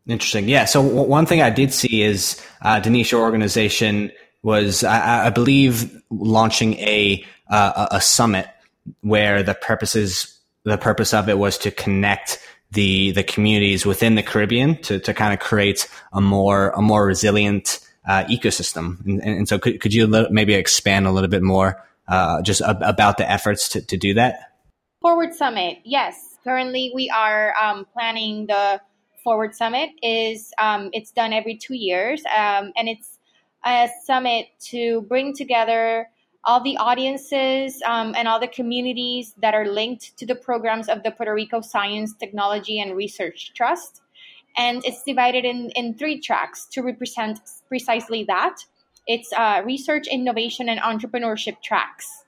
Interesting. 0.07 0.49
Yeah. 0.49 0.65
So 0.65 0.83
w- 0.83 1.03
one 1.03 1.27
thing 1.27 1.43
I 1.43 1.51
did 1.51 1.75
see 1.75 2.01
is 2.01 2.41
uh, 2.63 2.81
Denisse, 2.81 3.13
your 3.13 3.21
organization 3.21 4.11
was, 4.43 4.83
I, 4.83 5.27
I 5.27 5.31
believe, 5.31 5.93
launching 6.09 6.75
a 6.79 7.23
uh, 7.51 7.89
a 7.91 8.01
summit 8.01 8.49
where 9.03 9.43
the 9.43 9.53
purposes 9.53 10.38
the 10.65 10.79
purpose 10.79 11.15
of 11.15 11.29
it 11.29 11.39
was 11.39 11.59
to 11.59 11.71
connect 11.71 12.39
the 12.71 13.13
the 13.13 13.23
communities 13.23 13.87
within 13.87 14.15
the 14.15 14.23
Caribbean 14.23 14.77
to, 14.83 14.99
to 14.99 15.15
kind 15.15 15.33
of 15.33 15.41
create 15.41 15.89
a 16.13 16.21
more 16.21 16.71
a 16.71 16.83
more 16.83 17.07
resilient 17.07 17.81
uh, 18.09 18.25
ecosystem. 18.25 19.05
And, 19.05 19.23
and, 19.23 19.49
so, 19.49 19.59
could, 19.59 19.81
could 19.81 19.93
you 19.93 20.09
maybe 20.31 20.55
expand 20.55 21.07
a 21.07 21.11
little 21.13 21.29
bit 21.29 21.43
more 21.43 21.85
uh, 22.09 22.41
just 22.43 22.63
ab- 22.63 22.83
about 22.83 23.19
the 23.19 23.31
efforts 23.31 23.69
to, 23.71 23.83
to 23.83 23.97
do 23.97 24.15
that? 24.15 24.53
Forward 25.03 25.35
Summit, 25.35 25.79
yes. 25.85 26.37
Currently, 26.43 26.93
we 26.95 27.11
are 27.11 27.55
um, 27.63 27.87
planning 27.93 28.47
the 28.47 28.81
Forward 29.23 29.55
Summit. 29.55 29.91
is 30.03 30.53
um, 30.59 30.89
It's 30.93 31.11
done 31.11 31.33
every 31.35 31.57
two 31.57 31.75
years, 31.75 32.23
um, 32.27 32.73
and 32.77 32.89
it's 32.89 33.19
a 33.65 33.91
summit 34.05 34.47
to 34.71 35.03
bring 35.03 35.35
together 35.37 36.09
all 36.45 36.63
the 36.63 36.77
audiences 36.79 37.83
um, 37.87 38.15
and 38.17 38.29
all 38.29 38.41
the 38.41 38.49
communities 38.49 39.35
that 39.39 39.55
are 39.55 39.67
linked 39.67 40.17
to 40.19 40.27
the 40.27 40.35
programs 40.35 40.89
of 40.89 41.03
the 41.03 41.11
Puerto 41.11 41.35
Rico 41.35 41.61
Science, 41.61 42.15
Technology, 42.15 42.81
and 42.81 42.97
Research 42.97 43.53
Trust. 43.55 44.01
And 44.57 44.85
it's 44.85 45.03
divided 45.03 45.45
in, 45.45 45.71
in 45.71 45.95
three 45.95 46.21
tracks 46.21 46.67
to 46.73 46.83
represent 46.83 47.41
precisely 47.69 48.25
that. 48.25 48.57
It's 49.07 49.33
uh, 49.33 49.63
research, 49.65 50.07
innovation, 50.07 50.69
and 50.69 50.81
entrepreneurship 50.81 51.63
tracks. 51.63 52.25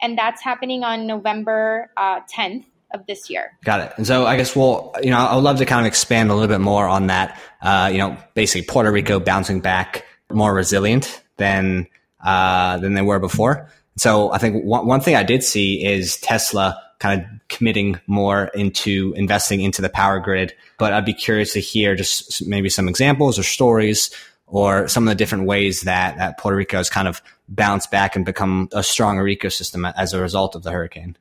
And 0.00 0.18
that's 0.18 0.42
happening 0.42 0.82
on 0.82 1.06
November 1.06 1.90
uh, 1.96 2.20
10th 2.34 2.64
of 2.92 3.06
this 3.06 3.30
year. 3.30 3.52
Got 3.64 3.80
it. 3.80 3.92
And 3.96 4.06
so 4.06 4.26
I 4.26 4.36
guess 4.36 4.54
we'll, 4.54 4.92
you 5.02 5.10
know, 5.10 5.18
I 5.18 5.34
would 5.34 5.44
love 5.44 5.58
to 5.58 5.66
kind 5.66 5.80
of 5.80 5.86
expand 5.86 6.30
a 6.30 6.34
little 6.34 6.48
bit 6.48 6.60
more 6.60 6.86
on 6.86 7.06
that. 7.06 7.40
Uh, 7.60 7.88
you 7.90 7.98
know, 7.98 8.16
basically 8.34 8.66
Puerto 8.66 8.90
Rico 8.90 9.18
bouncing 9.18 9.60
back 9.60 10.04
more 10.30 10.52
resilient 10.52 11.22
than 11.36 11.86
uh, 12.22 12.78
than 12.78 12.94
they 12.94 13.02
were 13.02 13.18
before. 13.18 13.68
So 13.96 14.32
I 14.32 14.38
think 14.38 14.64
one, 14.64 14.86
one 14.86 15.00
thing 15.00 15.16
I 15.16 15.22
did 15.22 15.42
see 15.42 15.84
is 15.84 16.16
Tesla 16.16 16.80
kind 16.98 17.20
of 17.20 17.26
committing 17.48 18.00
more 18.06 18.44
into 18.54 19.12
investing 19.16 19.60
into 19.60 19.82
the 19.82 19.88
power 19.88 20.20
grid. 20.20 20.54
But 20.78 20.92
I'd 20.92 21.04
be 21.04 21.14
curious 21.14 21.52
to 21.54 21.60
hear 21.60 21.94
just 21.94 22.46
maybe 22.46 22.68
some 22.68 22.88
examples 22.88 23.38
or 23.38 23.42
stories 23.42 24.10
or 24.46 24.86
some 24.86 25.08
of 25.08 25.10
the 25.10 25.14
different 25.14 25.46
ways 25.46 25.82
that, 25.82 26.18
that 26.18 26.38
Puerto 26.38 26.56
Rico 26.56 26.76
has 26.76 26.90
kind 26.90 27.08
of 27.08 27.22
bounced 27.48 27.90
back 27.90 28.14
and 28.16 28.24
become 28.24 28.68
a 28.72 28.82
stronger 28.82 29.24
ecosystem 29.24 29.92
as 29.96 30.12
a 30.12 30.20
result 30.20 30.54
of 30.54 30.62
the 30.62 30.70
hurricane. 30.70 31.16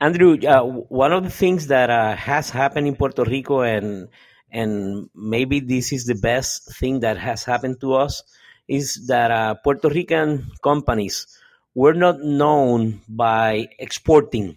Andrew, 0.00 0.36
uh, 0.46 0.62
one 0.62 1.12
of 1.12 1.24
the 1.24 1.30
things 1.30 1.68
that 1.68 1.88
uh, 1.88 2.14
has 2.16 2.50
happened 2.50 2.86
in 2.86 2.96
Puerto 2.96 3.24
Rico, 3.24 3.60
and 3.60 4.08
and 4.50 5.08
maybe 5.14 5.60
this 5.60 5.92
is 5.92 6.04
the 6.04 6.14
best 6.14 6.76
thing 6.76 7.00
that 7.00 7.16
has 7.16 7.44
happened 7.44 7.80
to 7.80 7.94
us, 7.94 8.22
is 8.68 9.06
that 9.06 9.30
uh, 9.30 9.54
Puerto 9.54 9.88
Rican 9.88 10.50
companies 10.62 11.26
were 11.74 11.94
not 11.94 12.20
known 12.20 13.00
by 13.08 13.68
exporting. 13.78 14.56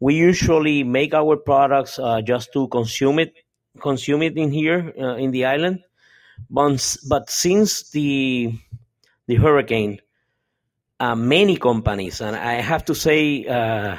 We 0.00 0.14
usually 0.14 0.84
make 0.84 1.14
our 1.14 1.36
products 1.36 1.98
uh, 1.98 2.20
just 2.22 2.52
to 2.52 2.68
consume 2.68 3.18
it, 3.18 3.34
consume 3.80 4.22
it 4.22 4.36
in 4.36 4.50
here 4.52 4.92
uh, 4.98 5.16
in 5.16 5.30
the 5.30 5.46
island. 5.46 5.80
But, 6.50 6.96
but 7.08 7.30
since 7.30 7.90
the 7.90 8.52
the 9.26 9.34
hurricane, 9.34 10.00
uh, 11.00 11.14
many 11.14 11.56
companies, 11.56 12.20
and 12.20 12.34
I 12.34 12.54
have 12.54 12.84
to 12.86 12.94
say, 12.94 13.44
uh, 13.44 13.96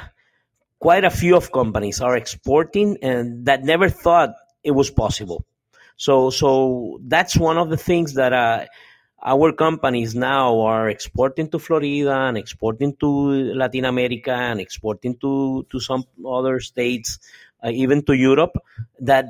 quite 0.80 1.04
a 1.04 1.10
few 1.10 1.36
of 1.36 1.52
companies 1.52 2.00
are 2.00 2.16
exporting, 2.16 2.98
and 3.02 3.46
that 3.46 3.62
never 3.62 3.88
thought 3.88 4.34
it 4.64 4.72
was 4.72 4.90
possible. 4.90 5.44
So, 5.96 6.30
so 6.30 6.98
that's 7.02 7.36
one 7.36 7.58
of 7.58 7.68
the 7.68 7.76
things 7.76 8.14
that 8.14 8.32
uh, 8.32 8.66
our 9.22 9.52
companies 9.52 10.14
now 10.14 10.60
are 10.60 10.88
exporting 10.88 11.48
to 11.50 11.58
Florida 11.58 12.10
and 12.10 12.38
exporting 12.38 12.96
to 12.96 13.54
Latin 13.54 13.84
America 13.84 14.32
and 14.32 14.60
exporting 14.60 15.16
to, 15.18 15.66
to 15.70 15.80
some 15.80 16.04
other 16.26 16.60
states, 16.60 17.18
uh, 17.62 17.70
even 17.70 18.02
to 18.04 18.14
Europe. 18.14 18.56
That 19.00 19.26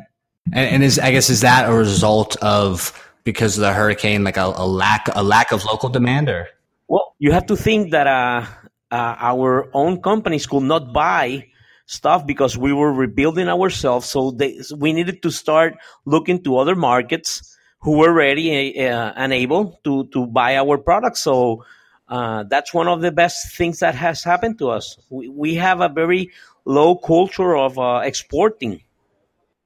and, 0.53 0.75
and, 0.75 0.85
is 0.85 0.99
I 0.99 1.11
guess 1.11 1.31
is 1.31 1.41
that 1.41 1.69
a 1.69 1.73
result 1.73 2.37
of 2.37 2.93
because 3.25 3.59
of 3.59 3.63
the 3.63 3.73
hurricane, 3.73 4.25
like 4.25 4.37
a, 4.37 4.53
a 4.55 4.67
lack 4.67 5.09
a 5.15 5.23
lack 5.23 5.53
of 5.53 5.65
local 5.65 5.89
demand, 5.89 6.29
or 6.29 6.49
well, 6.89 7.15
you 7.19 7.33
have 7.33 7.47
to 7.47 7.57
think 7.57 7.91
that 7.91 8.07
uh, 8.07 8.47
uh, 8.91 9.17
our 9.19 9.71
own 9.75 10.01
companies 10.01 10.47
could 10.47 10.63
not 10.63 10.93
buy 10.93 11.47
stuff 11.87 12.27
because 12.27 12.57
we 12.57 12.73
were 12.73 12.93
rebuilding 12.93 13.49
ourselves, 13.49 14.09
so 14.09 14.31
they, 14.31 14.61
we 14.77 14.93
needed 14.93 15.23
to 15.23 15.31
start 15.31 15.77
looking 16.05 16.43
to 16.45 16.57
other 16.57 16.77
markets 16.77 17.50
who 17.81 17.99
were 17.99 18.13
ready 18.13 18.79
uh, 18.79 19.13
and 19.17 19.33
able 19.33 19.81
to 19.85 20.07
to 20.09 20.27
buy 20.27 20.57
our 20.57 20.79
products. 20.79 21.23
So 21.23 21.65
uh, 22.09 22.45
that's 22.45 22.75
one 22.75 22.89
of 22.89 23.01
the 23.01 23.13
best 23.13 23.57
things 23.57 23.81
that 23.81 23.95
has 23.95 24.25
happened 24.25 24.59
to 24.59 24.71
us. 24.71 24.99
We, 25.09 25.29
we 25.29 25.55
have 25.57 25.81
a 25.81 25.89
very 25.89 26.31
low 26.65 26.97
culture 26.97 27.57
of 27.57 27.79
uh, 27.79 28.03
exporting. 28.05 28.83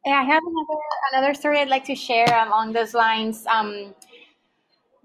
Yeah, 0.06 0.20
I 0.20 0.24
have 0.24 0.42
another 0.46 0.80
another 1.12 1.34
story 1.34 1.58
I'd 1.58 1.68
like 1.68 1.86
to 1.86 1.94
share 1.94 2.32
um, 2.34 2.48
along 2.48 2.72
those 2.72 2.94
lines. 2.94 3.46
Um, 3.46 3.94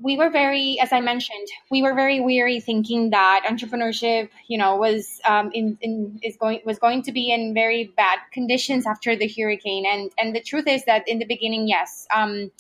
we 0.01 0.17
were 0.17 0.29
very, 0.29 0.79
as 0.79 0.93
I 0.93 1.01
mentioned, 1.01 1.47
we 1.69 1.81
were 1.81 1.93
very 1.93 2.21
weary, 2.21 2.61
thinking 2.61 3.09
that 3.09 3.45
entrepreneurship, 3.49 4.29
you 4.47 4.57
know, 4.57 4.77
was 4.77 5.19
um, 5.25 5.51
in, 5.53 5.77
in 5.81 6.19
is 6.23 6.37
going 6.37 6.61
was 6.65 6.79
going 6.79 7.03
to 7.03 7.11
be 7.11 7.31
in 7.31 7.53
very 7.53 7.85
bad 7.97 8.19
conditions 8.31 8.85
after 8.85 9.15
the 9.15 9.27
hurricane. 9.27 9.85
And 9.85 10.11
and 10.17 10.35
the 10.35 10.41
truth 10.41 10.67
is 10.67 10.85
that 10.85 11.07
in 11.07 11.19
the 11.19 11.25
beginning, 11.25 11.67
yes, 11.67 12.07
um, 12.13 12.51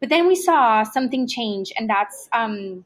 but 0.00 0.08
then 0.08 0.26
we 0.26 0.34
saw 0.34 0.82
something 0.82 1.26
change, 1.26 1.72
and 1.78 1.88
that's 1.88 2.28
um, 2.32 2.84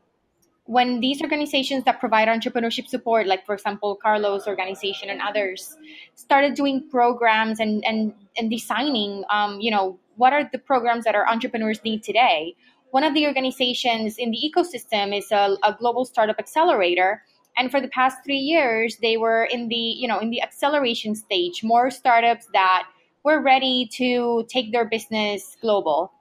when 0.71 1.01
these 1.01 1.21
organizations 1.21 1.83
that 1.85 1.99
provide 1.99 2.29
entrepreneurship 2.29 2.87
support, 2.87 3.27
like 3.27 3.45
for 3.45 3.55
example, 3.55 3.97
Carlos' 3.97 4.47
organization 4.47 5.11
and 5.11 5.21
others, 5.21 5.77
started 6.15 6.55
doing 6.55 6.89
programs 6.89 7.59
and 7.59 7.85
and 7.85 8.15
and 8.37 8.51
designing, 8.51 9.25
um, 9.31 9.61
you 9.61 9.71
know, 9.71 9.99
what 10.17 10.33
are 10.33 10.49
the 10.53 10.59
programs 10.59 11.05
that 11.05 11.17
our 11.17 11.29
entrepreneurs 11.29 11.83
need 11.83 12.05
today. 12.05 12.55
One 12.93 13.05
of 13.05 13.15
the 13.15 13.27
organizations 13.27 14.17
in 14.19 14.31
the 14.31 14.39
ecosystem 14.39 15.17
is 15.17 15.31
a, 15.33 15.57
a 15.65 15.77
global 15.79 16.05
startup 16.05 16.39
accelerator, 16.39 17.23
and 17.57 17.71
for 17.71 17.81
the 17.81 17.89
past 17.89 18.19
three 18.25 18.39
years, 18.39 18.97
they 19.03 19.17
were 19.17 19.45
in 19.45 19.67
the 19.67 19.75
you 19.75 20.07
know 20.07 20.21
in 20.21 20.31
the 20.31 20.41
acceleration 20.41 21.17
stage. 21.17 21.65
More 21.65 21.91
startups 21.91 22.47
that 22.53 22.85
were 23.25 23.43
ready 23.43 23.89
to 23.95 24.47
take 24.49 24.71
their 24.71 24.85
business 24.85 25.57
global 25.61 26.13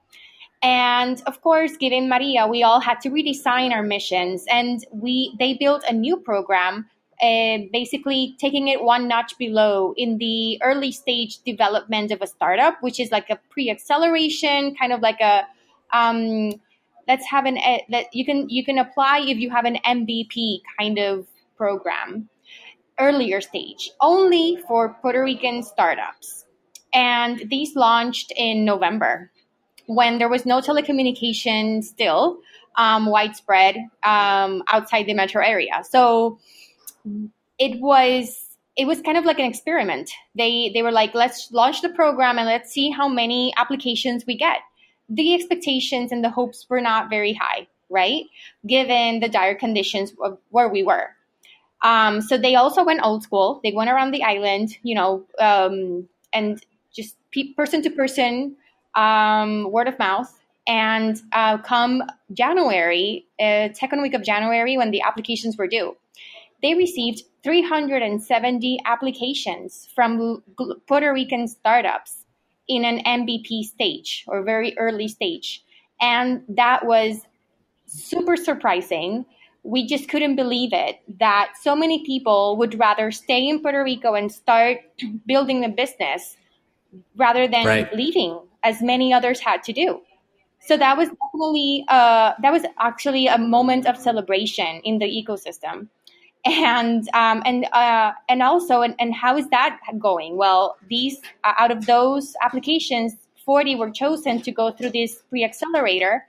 and 0.61 1.21
of 1.25 1.41
course 1.41 1.77
given 1.77 2.09
maria 2.09 2.45
we 2.45 2.63
all 2.63 2.79
had 2.79 2.99
to 3.01 3.09
redesign 3.09 3.71
our 3.71 3.83
missions. 3.83 4.45
And 4.49 4.85
we 4.91 5.35
they 5.39 5.53
built 5.53 5.83
a 5.87 5.93
new 5.93 6.17
program 6.17 6.87
uh, 7.21 7.57
basically 7.73 8.35
taking 8.39 8.69
it 8.69 8.81
one 8.81 9.07
notch 9.07 9.37
below 9.37 9.93
in 9.97 10.17
the 10.19 10.57
early 10.63 10.91
stage 10.91 11.39
development 11.39 12.11
of 12.11 12.21
a 12.21 12.27
startup 12.27 12.77
which 12.81 12.99
is 12.99 13.11
like 13.11 13.29
a 13.29 13.37
pre-acceleration 13.49 14.75
kind 14.75 14.93
of 14.93 15.01
like 15.01 15.19
a 15.19 15.45
um, 15.91 16.53
let's 17.07 17.25
have 17.25 17.45
an 17.45 17.57
uh, 17.57 17.79
that 17.89 18.05
you 18.13 18.23
can 18.23 18.47
you 18.49 18.63
can 18.63 18.77
apply 18.77 19.19
if 19.19 19.37
you 19.37 19.49
have 19.49 19.65
an 19.65 19.77
mvp 19.85 20.61
kind 20.77 20.97
of 20.97 21.27
program 21.57 22.29
earlier 22.99 23.41
stage 23.41 23.91
only 24.01 24.57
for 24.67 24.95
puerto 25.01 25.23
rican 25.23 25.63
startups. 25.63 26.45
And 26.93 27.43
these 27.49 27.75
launched 27.75 28.31
in 28.35 28.65
november 28.65 29.31
when 29.89 30.19
there 30.19 30.29
was 30.29 30.45
no 30.45 30.61
telecommunication 30.61 31.83
still 31.83 32.39
um, 32.75 33.07
widespread 33.07 33.75
um, 34.03 34.61
outside 34.71 35.07
the 35.07 35.15
metro 35.15 35.43
area. 35.43 35.81
So 35.83 36.37
it 37.57 37.81
was 37.81 38.45
it 38.77 38.85
was 38.85 39.01
kind 39.01 39.17
of 39.17 39.25
like 39.25 39.39
an 39.39 39.45
experiment. 39.45 40.11
They 40.37 40.69
they 40.75 40.83
were 40.83 40.91
like, 40.91 41.15
let's 41.15 41.51
launch 41.51 41.81
the 41.81 41.89
program 41.89 42.37
and 42.37 42.47
let's 42.47 42.71
see 42.71 42.91
how 42.91 43.09
many 43.09 43.51
applications 43.57 44.25
we 44.27 44.37
get. 44.37 44.59
The 45.09 45.33
expectations 45.33 46.11
and 46.11 46.23
the 46.23 46.29
hopes 46.29 46.67
were 46.69 46.81
not 46.81 47.09
very 47.09 47.33
high, 47.33 47.67
right? 47.89 48.25
Given 48.67 49.21
the 49.21 49.27
dire 49.27 49.55
conditions 49.55 50.13
of 50.21 50.37
where 50.49 50.69
we 50.69 50.83
were. 50.83 51.15
Um, 51.81 52.21
so 52.21 52.37
they 52.37 52.53
also 52.53 52.83
went 52.83 52.99
old 53.03 53.23
school. 53.23 53.59
They 53.63 53.71
went 53.71 53.89
around 53.89 54.11
the 54.11 54.21
island, 54.21 54.77
you 54.83 54.93
know, 54.93 55.25
um, 55.39 56.07
and 56.31 56.63
just 56.93 57.15
pe- 57.31 57.53
person 57.53 57.81
to 57.81 57.89
person 57.89 58.55
um, 58.95 59.71
word 59.71 59.87
of 59.87 59.97
mouth. 59.99 60.33
And 60.67 61.19
uh, 61.33 61.57
come 61.59 62.03
January, 62.33 63.25
uh, 63.39 63.69
second 63.73 64.01
week 64.01 64.13
of 64.13 64.23
January, 64.23 64.77
when 64.77 64.91
the 64.91 65.01
applications 65.01 65.57
were 65.57 65.67
due, 65.67 65.97
they 66.61 66.75
received 66.75 67.23
370 67.43 68.79
applications 68.85 69.87
from 69.95 70.43
Puerto 70.87 71.13
Rican 71.13 71.47
startups 71.47 72.25
in 72.67 72.85
an 72.85 72.99
MVP 73.03 73.63
stage 73.63 74.25
or 74.27 74.43
very 74.43 74.77
early 74.77 75.07
stage. 75.07 75.63
And 76.01 76.43
that 76.49 76.85
was 76.85 77.21
super 77.87 78.37
surprising. 78.37 79.25
We 79.63 79.87
just 79.87 80.07
couldn't 80.07 80.35
believe 80.35 80.71
it 80.71 80.99
that 81.19 81.53
so 81.59 81.75
many 81.75 82.05
people 82.05 82.57
would 82.57 82.77
rather 82.79 83.11
stay 83.11 83.47
in 83.47 83.61
Puerto 83.61 83.83
Rico 83.83 84.13
and 84.13 84.31
start 84.31 84.77
building 85.25 85.63
a 85.63 85.69
business 85.69 86.37
rather 87.15 87.47
than 87.47 87.65
right. 87.65 87.93
leaving 87.93 88.39
as 88.63 88.81
many 88.81 89.13
others 89.13 89.39
had 89.39 89.63
to 89.63 89.73
do. 89.73 90.01
So 90.61 90.77
that 90.77 90.97
was 90.97 91.09
definitely 91.09 91.85
uh, 91.87 92.33
that 92.41 92.51
was 92.51 92.63
actually 92.79 93.27
a 93.27 93.37
moment 93.37 93.87
of 93.87 93.97
celebration 93.97 94.81
in 94.83 94.99
the 94.99 95.05
ecosystem, 95.05 95.87
and 96.45 97.07
um, 97.13 97.41
and 97.45 97.65
uh, 97.71 98.11
and 98.27 98.43
also 98.43 98.81
and, 98.81 98.93
and 98.99 99.13
how 99.13 99.37
is 99.37 99.47
that 99.49 99.79
going? 99.97 100.35
Well, 100.35 100.75
these 100.89 101.21
uh, 101.45 101.53
out 101.57 101.71
of 101.71 101.85
those 101.85 102.35
applications, 102.43 103.15
forty 103.45 103.75
were 103.75 103.89
chosen 103.89 104.41
to 104.41 104.51
go 104.51 104.71
through 104.71 104.91
this 104.91 105.23
pre-accelerator, 105.29 106.25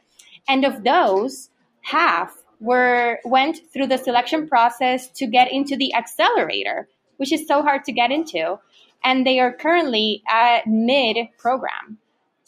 and 0.48 0.64
of 0.64 0.84
those, 0.84 1.50
half 1.82 2.32
were 2.60 3.18
went 3.24 3.60
through 3.72 3.88
the 3.88 3.98
selection 3.98 4.48
process 4.48 5.08
to 5.08 5.26
get 5.26 5.50
into 5.50 5.76
the 5.76 5.92
accelerator, 5.94 6.88
which 7.16 7.32
is 7.32 7.48
so 7.48 7.62
hard 7.62 7.84
to 7.84 7.92
get 7.92 8.12
into, 8.12 8.60
and 9.02 9.26
they 9.26 9.40
are 9.40 9.52
currently 9.52 10.22
at 10.28 10.68
mid 10.68 11.16
program. 11.36 11.98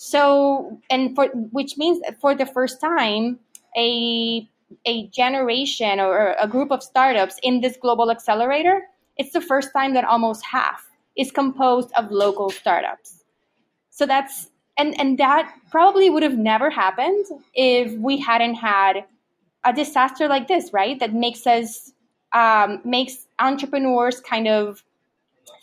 So, 0.04 0.80
and 0.90 1.14
for 1.14 1.28
which 1.52 1.78
means 1.78 2.02
for 2.20 2.34
the 2.34 2.44
first 2.44 2.80
time, 2.80 3.38
a 3.76 4.48
a 4.84 5.06
generation 5.08 6.00
or 6.00 6.34
a 6.40 6.48
group 6.48 6.72
of 6.72 6.82
startups 6.82 7.38
in 7.44 7.60
this 7.60 7.76
global 7.76 8.10
accelerator, 8.10 8.82
it's 9.16 9.32
the 9.32 9.40
first 9.40 9.68
time 9.72 9.94
that 9.94 10.04
almost 10.04 10.44
half 10.44 10.90
is 11.16 11.30
composed 11.30 11.92
of 11.96 12.10
local 12.10 12.50
startups. 12.50 13.22
So 13.90 14.04
that's 14.04 14.50
and 14.76 14.98
and 14.98 15.18
that 15.18 15.54
probably 15.70 16.10
would 16.10 16.24
have 16.24 16.36
never 16.36 16.68
happened 16.68 17.24
if 17.54 17.92
we 18.00 18.18
hadn't 18.18 18.56
had 18.56 19.04
a 19.62 19.72
disaster 19.72 20.26
like 20.26 20.48
this, 20.48 20.72
right? 20.72 20.98
That 20.98 21.14
makes 21.14 21.46
us 21.46 21.92
um, 22.32 22.80
makes 22.84 23.28
entrepreneurs 23.38 24.20
kind 24.20 24.48
of 24.48 24.82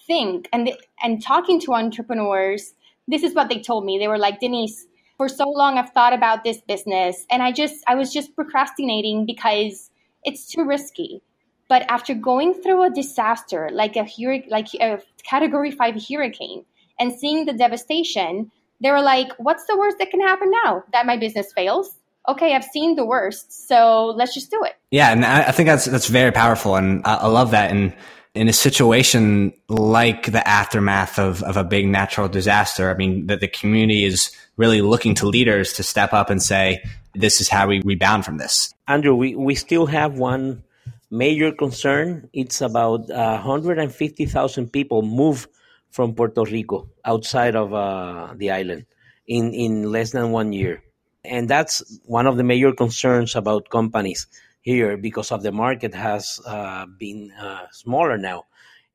think 0.07 0.47
and 0.53 0.71
and 1.03 1.21
talking 1.21 1.59
to 1.59 1.73
entrepreneurs. 1.73 2.73
This 3.09 3.23
is 3.23 3.33
what 3.33 3.49
they 3.49 3.59
told 3.59 3.85
me. 3.85 3.97
They 3.97 4.07
were 4.07 4.17
like, 4.17 4.39
Denisse, 4.39 4.85
for 5.17 5.27
so 5.27 5.49
long 5.49 5.77
I've 5.77 5.91
thought 5.91 6.13
about 6.13 6.43
this 6.43 6.61
business, 6.61 7.25
and 7.29 7.43
I 7.43 7.51
just 7.51 7.83
I 7.87 7.95
was 7.95 8.13
just 8.13 8.35
procrastinating 8.35 9.25
because 9.25 9.89
it's 10.23 10.47
too 10.47 10.63
risky. 10.63 11.21
But 11.67 11.85
after 11.89 12.13
going 12.13 12.53
through 12.53 12.83
a 12.83 12.89
disaster 12.89 13.69
like 13.71 13.95
a 13.95 14.07
like 14.49 14.67
a 14.79 14.99
Category 15.23 15.71
Five 15.71 15.95
hurricane 16.09 16.65
and 16.99 17.11
seeing 17.13 17.45
the 17.45 17.53
devastation, 17.53 18.51
they 18.81 18.91
were 18.91 19.01
like, 19.01 19.29
"What's 19.37 19.65
the 19.65 19.77
worst 19.77 19.97
that 19.99 20.11
can 20.11 20.21
happen 20.21 20.51
now? 20.63 20.83
That 20.93 21.05
my 21.05 21.17
business 21.17 21.51
fails." 21.51 21.99
okay, 22.29 22.55
I've 22.55 22.63
seen 22.63 22.95
the 22.95 23.05
worst, 23.05 23.67
so 23.67 24.13
let's 24.15 24.33
just 24.33 24.51
do 24.51 24.61
it. 24.63 24.75
Yeah, 24.91 25.11
and 25.11 25.25
I, 25.25 25.51
think 25.51 25.67
that's 25.67 25.85
that's 25.85 26.07
very 26.07 26.31
powerful, 26.31 26.75
and 26.75 27.05
I, 27.05 27.15
I 27.15 27.27
love 27.27 27.51
that. 27.51 27.71
And 27.71 27.93
in 28.35 28.47
a 28.47 28.53
situation 28.53 29.53
like 29.67 30.31
the 30.31 30.47
aftermath 30.47 31.17
of, 31.17 31.41
of 31.43 31.57
a 31.57 31.63
big 31.63 31.87
natural 31.87 32.27
disaster, 32.27 32.89
I 32.89 32.93
mean, 32.93 33.27
that 33.27 33.39
the 33.39 33.47
community 33.47 34.05
is 34.05 34.31
really 34.57 34.81
looking 34.81 35.15
to 35.15 35.25
leaders 35.27 35.73
to 35.73 35.83
step 35.83 36.13
up 36.13 36.29
and 36.29 36.41
say, 36.41 36.83
this 37.15 37.41
is 37.41 37.49
how 37.49 37.67
we 37.67 37.81
rebound 37.81 38.25
from 38.25 38.37
this. 38.37 38.73
Andrew, 38.87 39.15
we, 39.15 39.35
we 39.35 39.55
still 39.55 39.87
have 39.87 40.17
one 40.17 40.63
major 41.09 41.51
concern. 41.51 42.29
It's 42.33 42.61
about 42.61 43.09
uh, 43.09 43.41
150,000 43.41 44.71
people 44.71 45.01
move 45.01 45.47
from 45.89 46.13
Puerto 46.13 46.43
Rico 46.43 46.87
outside 47.03 47.55
of 47.55 47.73
uh, 47.73 48.33
the 48.35 48.51
island 48.51 48.85
in, 49.27 49.53
in 49.53 49.91
less 49.91 50.11
than 50.11 50.31
one 50.31 50.53
year. 50.53 50.83
And 51.25 51.49
that's 51.49 51.99
one 52.05 52.27
of 52.27 52.37
the 52.37 52.43
major 52.43 52.73
concerns 52.73 53.35
about 53.35 53.69
companies 53.69 54.27
here 54.61 54.97
because 54.97 55.31
of 55.31 55.41
the 55.41 55.51
market 55.51 55.93
has 55.93 56.39
uh, 56.45 56.85
been 56.99 57.31
uh, 57.31 57.65
smaller 57.71 58.17
now. 58.17 58.45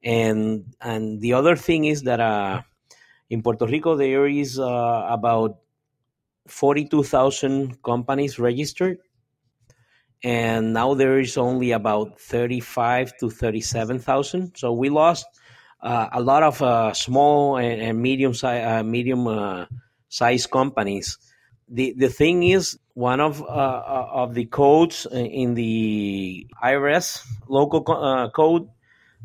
And 0.02 0.74
and 0.80 1.20
the 1.20 1.32
other 1.32 1.56
thing 1.56 1.86
is 1.86 2.02
that 2.02 2.20
uh, 2.20 2.62
in 3.30 3.42
Puerto 3.42 3.66
Rico 3.66 3.96
there 3.96 4.26
is 4.26 4.58
uh, 4.58 5.06
about 5.08 5.60
forty 6.46 6.84
two 6.84 7.02
thousand 7.02 7.82
companies 7.82 8.38
registered, 8.38 8.98
and 10.22 10.74
now 10.74 10.92
there 10.92 11.18
is 11.18 11.38
only 11.38 11.72
about 11.72 12.20
thirty 12.20 12.60
five 12.60 13.16
to 13.16 13.30
thirty 13.30 13.62
seven 13.62 13.98
thousand. 13.98 14.56
So 14.56 14.72
we 14.74 14.90
lost 14.90 15.24
uh, 15.80 16.08
a 16.12 16.20
lot 16.20 16.42
of 16.42 16.60
uh, 16.60 16.92
small 16.92 17.56
and, 17.56 17.80
and 17.80 18.02
medium 18.02 18.34
size 18.34 18.84
medium 18.84 19.66
size 20.08 20.46
companies 20.46 21.16
the 21.68 21.94
the 21.96 22.08
thing 22.08 22.42
is 22.42 22.78
one 22.94 23.20
of 23.20 23.42
uh, 23.42 23.44
uh 23.44 24.08
of 24.12 24.34
the 24.34 24.44
codes 24.44 25.06
in 25.10 25.54
the 25.54 26.46
IRS 26.62 27.26
local 27.48 27.84
uh, 27.88 28.30
code 28.30 28.68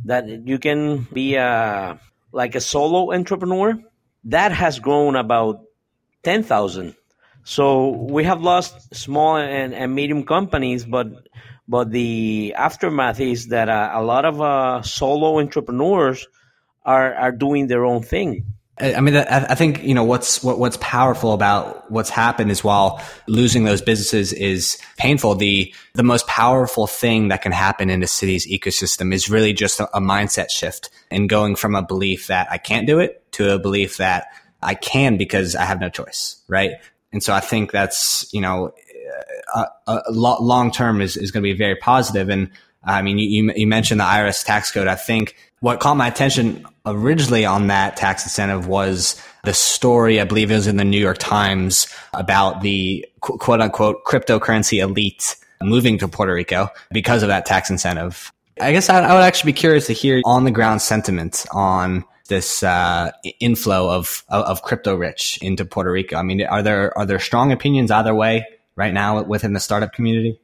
that 0.05 0.27
you 0.47 0.57
can 0.57 1.07
be 1.13 1.35
a 1.35 1.99
like 2.31 2.55
a 2.55 2.61
solo 2.61 3.13
entrepreneur 3.13 3.77
that 4.25 4.51
has 4.51 4.79
grown 4.79 5.15
about 5.15 5.61
10,000 6.23 6.95
so 7.43 7.89
we 7.89 8.23
have 8.23 8.41
lost 8.41 8.93
small 8.93 9.37
and, 9.37 9.73
and 9.73 9.93
medium 9.93 10.23
companies 10.23 10.85
but 10.85 11.07
but 11.67 11.91
the 11.91 12.53
aftermath 12.57 13.19
is 13.19 13.47
that 13.47 13.69
uh, 13.69 13.91
a 13.93 14.03
lot 14.03 14.25
of 14.25 14.41
uh, 14.41 14.81
solo 14.81 15.39
entrepreneurs 15.39 16.27
are 16.85 17.13
are 17.15 17.31
doing 17.31 17.67
their 17.67 17.85
own 17.85 18.01
thing 18.01 18.45
I 18.81 19.01
mean, 19.01 19.15
I 19.15 19.55
think 19.55 19.83
you 19.83 19.93
know 19.93 20.05
what's 20.05 20.41
what, 20.41 20.57
what's 20.57 20.77
powerful 20.77 21.33
about 21.33 21.91
what's 21.91 22.09
happened 22.09 22.49
is 22.49 22.63
while 22.63 23.01
losing 23.27 23.65
those 23.65 23.81
businesses 23.81 24.31
is 24.31 24.77
painful, 24.97 25.35
the 25.35 25.73
the 25.95 26.03
most 26.03 26.27
powerful 26.27 26.87
thing 26.87 27.27
that 27.27 27.41
can 27.41 27.51
happen 27.51 27.89
in 27.89 28.01
a 28.03 28.07
city's 28.07 28.47
ecosystem 28.47 29.13
is 29.13 29.29
really 29.29 29.51
just 29.51 29.81
a, 29.81 29.97
a 29.97 29.99
mindset 29.99 30.49
shift 30.49 30.89
and 31.11 31.27
going 31.27 31.55
from 31.55 31.75
a 31.75 31.81
belief 31.81 32.27
that 32.27 32.47
I 32.49 32.57
can't 32.57 32.87
do 32.87 32.99
it 32.99 33.21
to 33.33 33.51
a 33.53 33.59
belief 33.59 33.97
that 33.97 34.27
I 34.61 34.75
can 34.75 35.17
because 35.17 35.55
I 35.55 35.65
have 35.65 35.81
no 35.81 35.89
choice, 35.89 36.41
right? 36.47 36.71
And 37.11 37.21
so 37.21 37.33
I 37.33 37.41
think 37.41 37.71
that's 37.71 38.31
you 38.33 38.39
know, 38.39 38.73
uh, 39.53 39.65
a, 39.87 40.03
a 40.07 40.11
long 40.11 40.71
term 40.71 41.01
is 41.01 41.17
is 41.17 41.31
going 41.31 41.43
to 41.43 41.49
be 41.49 41.57
very 41.57 41.75
positive. 41.75 42.29
And 42.29 42.49
I 42.83 43.01
mean, 43.01 43.17
you 43.17 43.51
you 43.55 43.67
mentioned 43.67 43.99
the 43.99 44.05
IRS 44.05 44.45
tax 44.45 44.71
code. 44.71 44.87
I 44.87 44.95
think 44.95 45.35
what 45.61 45.79
caught 45.79 45.95
my 45.95 46.07
attention 46.07 46.65
originally 46.85 47.45
on 47.45 47.67
that 47.67 47.97
tax 47.97 48.23
incentive 48.23 48.67
was 48.67 49.21
the 49.43 49.53
story, 49.53 50.19
I 50.19 50.23
believe 50.23 50.51
it 50.51 50.55
was 50.55 50.67
in 50.67 50.77
the 50.77 50.85
New 50.85 50.99
York 50.99 51.17
Times 51.17 51.87
about 52.13 52.61
the 52.61 53.05
quote 53.21 53.61
unquote 53.61 54.03
cryptocurrency 54.05 54.81
elite 54.81 55.35
moving 55.61 55.97
to 55.97 56.07
Puerto 56.07 56.33
Rico 56.33 56.69
because 56.91 57.23
of 57.23 57.29
that 57.29 57.45
tax 57.45 57.69
incentive. 57.69 58.31
I 58.61 58.71
guess 58.71 58.89
I, 58.89 58.99
I 59.01 59.13
would 59.13 59.23
actually 59.23 59.53
be 59.53 59.57
curious 59.57 59.87
to 59.87 59.93
hear 59.93 60.21
on 60.25 60.43
the 60.43 60.51
ground 60.51 60.81
sentiment 60.81 61.45
on 61.51 62.05
this 62.27 62.61
uh, 62.63 63.11
inflow 63.39 63.89
of, 63.89 64.23
of, 64.29 64.43
of 64.43 64.61
crypto 64.61 64.95
rich 64.95 65.39
into 65.41 65.65
Puerto 65.65 65.91
Rico. 65.91 66.15
I 66.15 66.23
mean, 66.23 66.45
are 66.45 66.61
there 66.61 66.97
are 66.97 67.05
there 67.05 67.19
strong 67.19 67.51
opinions 67.51 67.91
either 67.91 68.13
way 68.13 68.45
right 68.75 68.93
now 68.93 69.23
within 69.23 69.53
the 69.53 69.59
startup 69.59 69.93
community? 69.93 70.39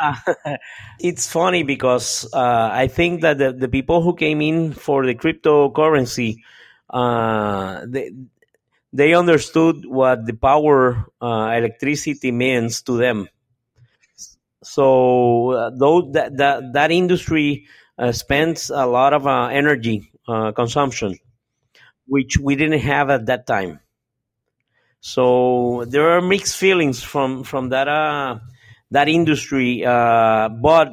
it's 1.00 1.30
funny 1.30 1.62
because 1.62 2.28
uh, 2.32 2.68
I 2.72 2.86
think 2.88 3.22
that 3.22 3.38
the, 3.38 3.52
the 3.52 3.68
people 3.68 4.02
who 4.02 4.14
came 4.14 4.40
in 4.40 4.72
for 4.72 5.04
the 5.06 5.14
cryptocurrency, 5.14 6.36
uh, 6.88 7.84
they, 7.86 8.10
they 8.92 9.14
understood 9.14 9.84
what 9.86 10.26
the 10.26 10.34
power 10.34 11.06
uh, 11.20 11.54
electricity 11.56 12.32
means 12.32 12.82
to 12.82 12.96
them. 12.96 13.28
So 14.62 15.50
uh, 15.52 15.70
though 15.74 16.10
that, 16.12 16.36
that, 16.36 16.72
that 16.74 16.90
industry 16.90 17.66
uh, 17.98 18.12
spends 18.12 18.70
a 18.70 18.86
lot 18.86 19.12
of 19.12 19.26
uh, 19.26 19.46
energy 19.46 20.10
consumption, 20.54 21.18
which 22.06 22.38
we 22.38 22.54
didn't 22.54 22.78
have 22.80 23.10
at 23.10 23.26
that 23.26 23.48
time. 23.48 23.80
So 25.00 25.84
there 25.88 26.10
are 26.10 26.20
mixed 26.20 26.56
feelings 26.56 27.02
from 27.02 27.42
from 27.42 27.70
that 27.70 27.88
that 28.90 29.08
industry. 29.08 29.84
Uh, 29.84 30.48
but 30.48 30.92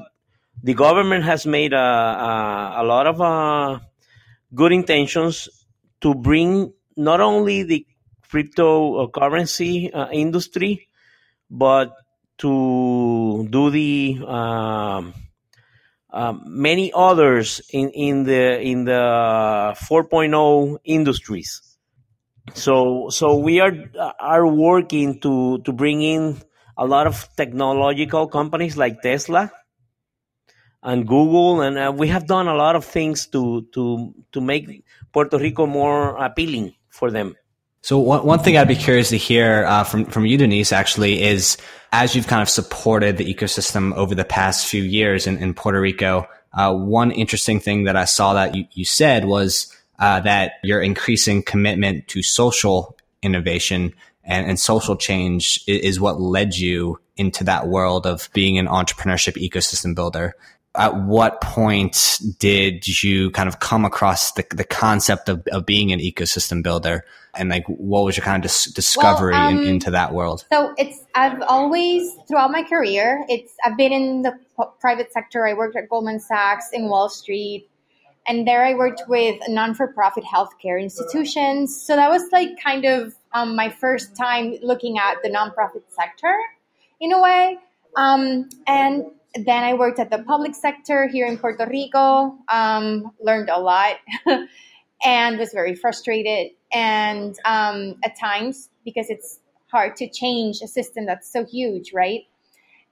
the 0.64 0.74
government 0.74 1.24
has 1.26 1.46
made 1.46 1.74
a, 1.74 1.78
a, 1.78 2.74
a 2.78 2.84
lot 2.84 3.08
of 3.08 3.22
uh, 3.22 3.80
good 4.54 4.72
intentions 4.72 5.50
to 6.02 6.14
bring 6.14 6.74
not 6.96 7.22
only 7.22 7.64
the 7.64 7.86
cryptocurrency 8.32 9.94
uh, 9.94 10.10
industry, 10.12 10.88
but 11.50 11.94
to 12.40 13.48
do 13.50 13.70
the 13.72 14.20
um, 14.28 15.14
uh, 16.12 16.34
many 16.46 16.92
others 16.94 17.62
in, 17.72 17.90
in 17.92 18.24
the 18.24 18.60
in 18.62 18.86
the 18.86 19.76
4.0 19.90 20.78
industries. 20.84 21.62
So 22.54 23.10
so 23.10 23.38
we 23.38 23.60
are 23.60 23.74
are 24.20 24.48
working 24.48 25.20
to 25.22 25.60
to 25.60 25.72
bring 25.74 26.02
in 26.02 26.38
a 26.78 26.86
lot 26.86 27.08
of 27.08 27.28
technological 27.36 28.28
companies 28.28 28.78
like 28.78 29.02
Tesla 29.02 29.52
and 30.84 31.08
Google, 31.08 31.62
and 31.62 31.78
uh, 31.78 31.92
we 31.96 32.08
have 32.08 32.28
done 32.28 32.48
a 32.48 32.56
lot 32.56 32.76
of 32.76 32.86
things 32.86 33.28
to 33.28 33.68
to 33.74 34.14
to 34.32 34.42
make 34.42 34.86
Puerto 35.12 35.38
Rico 35.38 35.66
more 35.66 36.16
appealing 36.18 36.74
for 36.90 37.12
them. 37.12 37.36
So 37.82 38.00
one, 38.00 38.26
one 38.26 38.40
thing 38.40 38.58
I'd 38.58 38.68
be 38.68 38.76
curious 38.76 39.10
to 39.10 39.18
hear 39.18 39.66
uh, 39.66 39.84
from 39.84 40.06
from 40.06 40.26
you, 40.26 40.38
Denisse, 40.38 40.72
actually, 40.72 41.24
is 41.24 41.58
as 41.92 42.16
you've 42.16 42.28
kind 42.28 42.42
of 42.42 42.50
supported 42.50 43.18
the 43.18 43.34
ecosystem 43.34 43.94
over 43.96 44.14
the 44.14 44.26
past 44.26 44.68
few 44.68 44.84
years 44.84 45.28
in, 45.28 45.38
in 45.38 45.54
Puerto 45.54 45.80
Rico. 45.80 46.28
Uh, 46.54 46.74
one 46.74 47.12
interesting 47.12 47.60
thing 47.60 47.84
that 47.84 47.96
I 47.96 48.06
saw 48.06 48.34
that 48.34 48.56
you, 48.56 48.66
you 48.72 48.86
said 48.86 49.26
was 49.26 49.74
uh, 50.00 50.20
that 50.22 50.54
your 50.64 50.82
increasing 50.82 51.44
commitment 51.44 52.08
to 52.10 52.24
social 52.24 52.98
innovation 53.22 53.94
and, 54.28 54.46
and 54.46 54.60
social 54.60 54.96
change 54.96 55.60
is, 55.68 55.82
is 55.82 56.00
what 56.00 56.20
led 56.20 56.56
you 56.56 57.00
into 57.16 57.44
that 57.46 57.68
world 57.68 58.06
of 58.06 58.30
being 58.34 58.60
an 58.60 58.68
entrepreneurship 58.68 59.42
ecosystem 59.42 59.96
builder. 59.96 60.36
At 60.76 61.02
what 61.02 61.42
point 61.42 62.20
did 62.38 63.02
you 63.02 63.32
kind 63.32 63.50
of 63.50 63.60
come 63.60 63.84
across 63.84 64.34
the, 64.34 64.46
the 64.52 64.64
concept 64.64 65.28
of, 65.28 65.48
of 65.48 65.66
being 65.66 65.92
an 65.92 66.00
ecosystem 66.00 66.62
builder? 66.62 67.04
And 67.34 67.50
like 67.50 67.66
what 67.68 68.04
was 68.04 68.18
your 68.18 68.24
kind 68.24 68.44
of 68.44 68.52
dis- 68.52 68.66
discovery 68.66 69.34
well, 69.34 69.50
um, 69.50 69.60
in, 69.60 69.68
into 69.68 69.92
that 69.92 70.14
world? 70.14 70.46
so 70.52 70.74
it's 70.76 71.06
i've 71.14 71.40
always 71.44 72.12
throughout 72.28 72.50
my 72.50 72.64
career 72.64 73.24
it's 73.30 73.54
i've 73.64 73.78
been 73.78 73.92
in 73.92 74.24
the 74.24 74.34
private 74.80 75.12
sector. 75.12 75.46
I 75.46 75.54
worked 75.54 75.76
at 75.76 75.90
goldman 75.90 76.20
sachs 76.20 76.70
in 76.74 76.90
wall 76.90 77.10
street 77.10 77.70
and 78.28 78.48
there 78.48 78.66
I 78.66 78.74
worked 78.74 79.04
with 79.08 79.40
non-for-profit 79.48 80.24
healthcare 80.24 80.82
institutions. 80.82 81.82
So 81.82 81.96
that 81.96 82.10
was 82.10 82.24
like 82.32 82.62
kind 82.62 82.86
of 82.86 83.16
um, 83.34 83.56
my 83.56 83.70
first 83.70 84.16
time 84.16 84.56
looking 84.62 84.98
at 84.98 85.18
the 85.24 85.30
nonprofit 85.30 85.84
sector 85.90 86.36
in 87.00 87.14
a 87.14 87.22
way. 87.22 87.58
Um, 87.96 88.50
and 88.68 89.06
then 89.34 89.64
I 89.64 89.74
worked 89.74 90.00
at 90.00 90.10
the 90.10 90.20
public 90.20 90.56
sector 90.56 91.08
here 91.08 91.26
in 91.26 91.38
Puerto 91.38 91.66
Rico, 91.70 92.38
um, 92.50 93.12
learned 93.22 93.50
a 93.50 93.60
lot, 93.60 93.96
and 95.06 95.38
was 95.38 95.52
very 95.54 95.76
frustrated. 95.76 96.52
And 96.74 97.36
um, 97.46 97.96
at 98.04 98.20
times, 98.20 98.70
because 98.84 99.10
it's 99.10 99.40
hard 99.72 99.96
to 99.98 100.10
change 100.10 100.62
a 100.62 100.68
system 100.68 101.06
that's 101.06 101.32
so 101.32 101.46
huge, 101.46 101.94
right? 101.94 102.22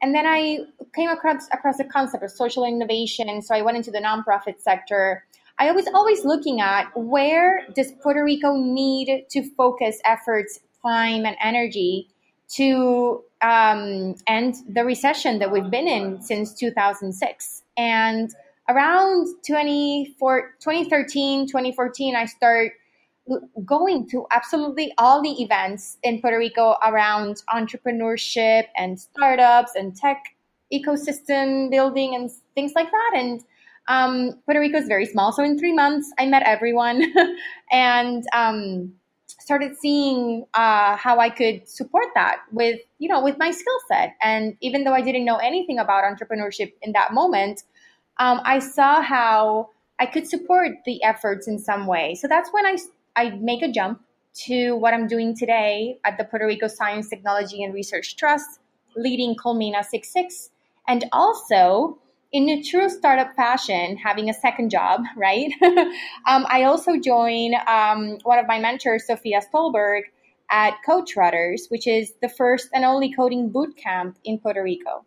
And 0.02 0.14
then 0.14 0.26
I 0.26 0.60
came 0.94 1.10
across 1.10 1.48
across 1.52 1.78
the 1.78 1.86
concept 1.86 2.24
of 2.24 2.32
social 2.32 2.66
innovation, 2.66 3.42
so 3.42 3.56
I 3.56 3.62
went 3.62 3.78
into 3.78 3.92
the 3.92 4.00
nonprofit 4.00 4.60
sector. 4.60 5.24
I 5.58 5.72
was 5.72 5.88
always 5.94 6.26
looking 6.26 6.60
at 6.60 6.88
where 6.96 7.66
does 7.74 7.94
Puerto 8.04 8.24
Rico 8.24 8.58
need 8.58 9.26
to 9.30 9.50
focus 9.56 10.00
efforts, 10.04 10.60
time, 10.84 11.26
and 11.26 11.38
energy 11.42 12.10
to 12.56 13.24
um, 13.42 14.16
end 14.28 14.56
the 14.70 14.84
recession 14.84 15.40
that 15.40 15.52
we've 15.52 15.72
been 15.72 15.88
in 15.88 16.22
since 16.22 16.54
2006. 16.54 17.64
And 17.78 18.30
around 18.70 19.28
2013, 19.46 21.48
2014, 21.48 22.16
I 22.16 22.26
start 22.26 22.74
going 23.66 24.08
to 24.10 24.26
absolutely 24.32 24.94
all 24.98 25.22
the 25.22 25.42
events 25.42 25.98
in 26.04 26.22
Puerto 26.22 26.38
Rico 26.38 26.76
around 26.86 27.42
entrepreneurship 27.50 28.66
and 28.78 29.00
startups 29.00 29.72
and 29.76 29.96
tech 29.96 30.36
ecosystem 30.72 31.70
building 31.72 32.16
and 32.16 32.30
things 32.54 32.74
like 32.76 32.90
that. 32.92 33.12
And 33.16 33.42
um, 33.88 34.40
Puerto 34.46 34.60
Rico 34.60 34.78
is 34.78 34.88
very 34.88 35.06
small. 35.06 35.32
So 35.32 35.44
in 35.44 35.58
three 35.58 35.74
months, 35.74 36.12
I 36.20 36.26
met 36.26 36.44
everyone 36.46 37.04
and 37.72 38.24
um, 38.34 38.94
started 39.28 39.76
seeing 39.78 40.46
uh, 40.54 40.96
how 40.96 41.20
I 41.20 41.30
could 41.30 41.68
support 41.68 42.08
that 42.16 42.38
with, 42.52 42.80
you 43.00 43.10
know, 43.10 43.24
with 43.24 43.38
my 43.38 43.52
skill 43.52 43.80
set. 43.88 44.16
And 44.22 44.56
even 44.62 44.84
though 44.84 44.94
I 44.94 45.02
didn't 45.02 45.26
know 45.26 45.38
anything 45.38 45.80
about 45.80 46.04
entrepreneurship 46.04 46.74
in 46.82 46.94
that 46.94 47.14
moment, 47.14 47.64
um, 48.18 48.42
I 48.44 48.60
saw 48.60 49.02
how 49.02 49.70
I 50.00 50.06
could 50.06 50.28
support 50.28 50.72
the 50.86 51.04
efforts 51.04 51.48
in 51.48 51.60
some 51.60 51.88
way. 51.88 52.16
So 52.16 52.28
that's 52.28 52.50
when 52.52 52.66
I 52.66 52.78
I 53.16 53.32
make 53.32 53.62
a 53.62 53.72
jump 53.72 54.02
to 54.46 54.76
what 54.76 54.94
I'm 54.94 55.08
doing 55.08 55.36
today 55.36 56.00
at 56.04 56.18
the 56.18 56.26
Puerto 56.26 56.46
Rico 56.46 56.68
Science, 56.68 57.10
Technology, 57.10 57.64
and 57.64 57.74
Research 57.74 58.18
Trust, 58.18 58.60
leading 58.96 59.36
Colmena 59.36 59.84
66, 59.84 60.50
and 60.88 61.06
also 61.12 62.00
in 62.32 62.50
a 62.50 62.62
true 62.62 62.90
startup 62.90 63.34
fashion, 63.36 63.96
having 63.96 64.30
a 64.30 64.34
second 64.34 64.70
job, 64.70 65.04
right? 65.18 65.52
um, 65.62 66.46
I 66.50 66.64
also 66.64 67.00
join 67.00 67.54
um, 67.68 68.18
one 68.24 68.40
of 68.40 68.48
my 68.48 68.60
mentors, 68.60 69.08
Sophia 69.08 69.42
Stolberg, 69.42 70.04
at 70.52 70.76
Codetrotters, 70.88 71.70
which 71.70 71.88
is 71.88 72.14
the 72.22 72.30
first 72.30 72.70
and 72.74 72.86
only 72.86 73.12
coding 73.14 73.50
boot 73.50 73.76
camp 73.78 74.18
in 74.24 74.38
Puerto 74.38 74.62
Rico. 74.62 75.06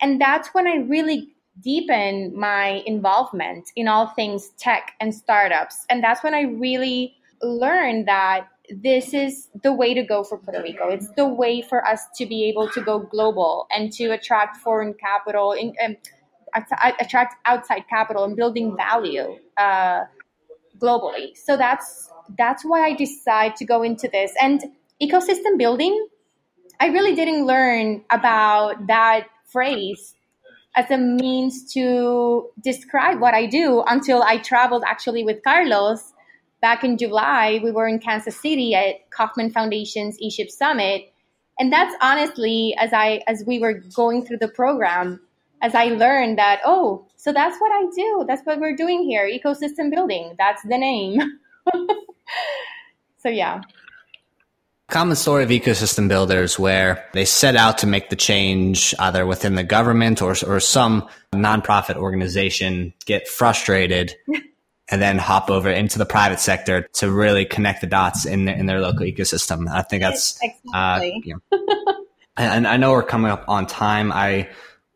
And 0.00 0.20
that's 0.20 0.48
when 0.54 0.66
I 0.66 0.76
really 0.76 1.28
deepen 1.60 2.32
my 2.34 2.82
involvement 2.86 3.70
in 3.76 3.88
all 3.88 4.08
things 4.08 4.50
tech 4.58 4.92
and 5.00 5.14
startups. 5.14 5.84
And 5.90 6.02
that's 6.02 6.22
when 6.22 6.32
I 6.32 6.42
really 6.42 7.16
learned 7.42 8.08
that 8.08 8.48
this 8.70 9.12
is 9.12 9.48
the 9.62 9.72
way 9.72 9.94
to 9.94 10.02
go 10.02 10.22
for 10.24 10.38
Puerto 10.38 10.62
Rico. 10.62 10.88
It's 10.88 11.08
the 11.16 11.26
way 11.26 11.62
for 11.62 11.84
us 11.86 12.06
to 12.16 12.26
be 12.26 12.44
able 12.44 12.68
to 12.70 12.80
go 12.80 13.00
global 13.00 13.66
and 13.70 13.92
to 13.94 14.10
attract 14.10 14.58
foreign 14.58 14.94
capital, 14.94 15.52
in, 15.52 15.74
um, 15.84 15.96
attract 17.00 17.34
outside 17.44 17.84
capital, 17.88 18.24
and 18.24 18.36
building 18.36 18.76
value 18.76 19.36
uh, 19.56 20.04
globally. 20.78 21.36
So 21.36 21.56
that's 21.56 22.10
that's 22.38 22.64
why 22.64 22.86
I 22.86 22.94
decided 22.94 23.56
to 23.56 23.64
go 23.64 23.82
into 23.82 24.08
this 24.08 24.32
and 24.40 24.62
ecosystem 25.02 25.58
building. 25.58 26.08
I 26.80 26.86
really 26.86 27.14
didn't 27.14 27.46
learn 27.46 28.04
about 28.10 28.86
that 28.86 29.26
phrase 29.46 30.14
as 30.74 30.90
a 30.90 30.96
means 30.96 31.72
to 31.74 32.48
describe 32.62 33.20
what 33.20 33.34
I 33.34 33.46
do 33.46 33.82
until 33.86 34.22
I 34.22 34.38
traveled 34.38 34.84
actually 34.86 35.22
with 35.24 35.42
Carlos 35.42 36.11
back 36.62 36.84
in 36.84 36.96
July, 36.96 37.60
we 37.62 37.70
were 37.70 37.86
in 37.86 37.98
Kansas 37.98 38.40
City 38.40 38.74
at 38.74 39.10
Kauffman 39.10 39.50
Foundation's 39.50 40.16
eShip 40.18 40.48
Summit. 40.48 41.12
And 41.58 41.70
that's 41.70 41.94
honestly, 42.00 42.74
as 42.78 42.94
I 42.94 43.20
as 43.26 43.44
we 43.46 43.58
were 43.58 43.74
going 43.94 44.24
through 44.24 44.38
the 44.38 44.48
program, 44.48 45.20
as 45.60 45.74
I 45.74 45.86
learned 45.86 46.38
that, 46.38 46.60
oh, 46.64 47.06
so 47.16 47.32
that's 47.32 47.58
what 47.60 47.70
I 47.70 47.90
do. 47.94 48.24
That's 48.26 48.42
what 48.46 48.58
we're 48.58 48.74
doing 48.74 49.02
here. 49.02 49.28
Ecosystem 49.28 49.90
building. 49.90 50.34
That's 50.38 50.62
the 50.62 50.78
name. 50.78 51.20
so 53.18 53.28
yeah. 53.28 53.60
Common 54.88 55.16
story 55.16 55.42
of 55.42 55.50
ecosystem 55.50 56.08
builders 56.08 56.58
where 56.58 57.08
they 57.12 57.24
set 57.24 57.56
out 57.56 57.78
to 57.78 57.86
make 57.86 58.10
the 58.10 58.16
change 58.16 58.94
either 58.98 59.24
within 59.24 59.54
the 59.54 59.64
government 59.64 60.20
or, 60.20 60.34
or 60.46 60.60
some 60.60 61.08
nonprofit 61.32 61.96
organization 61.96 62.92
get 63.06 63.26
frustrated 63.26 64.14
and 64.92 65.00
then 65.00 65.16
hop 65.16 65.50
over 65.50 65.70
into 65.70 65.98
the 65.98 66.04
private 66.04 66.38
sector 66.38 66.82
to 66.92 67.10
really 67.10 67.46
connect 67.46 67.80
the 67.80 67.86
dots 67.86 68.26
in 68.26 68.44
their, 68.44 68.54
in 68.54 68.66
their 68.66 68.78
local 68.78 69.06
ecosystem. 69.06 69.66
I 69.68 69.80
think 69.80 70.02
that's 70.02 70.38
uh, 70.42 71.00
exactly. 71.02 71.10
uh, 71.10 71.18
you 71.24 71.40
know, 71.50 71.96
and 72.36 72.68
I 72.68 72.76
know 72.76 72.92
we're 72.92 73.02
coming 73.02 73.32
up 73.32 73.46
on 73.48 73.66
time. 73.66 74.12
I 74.12 74.50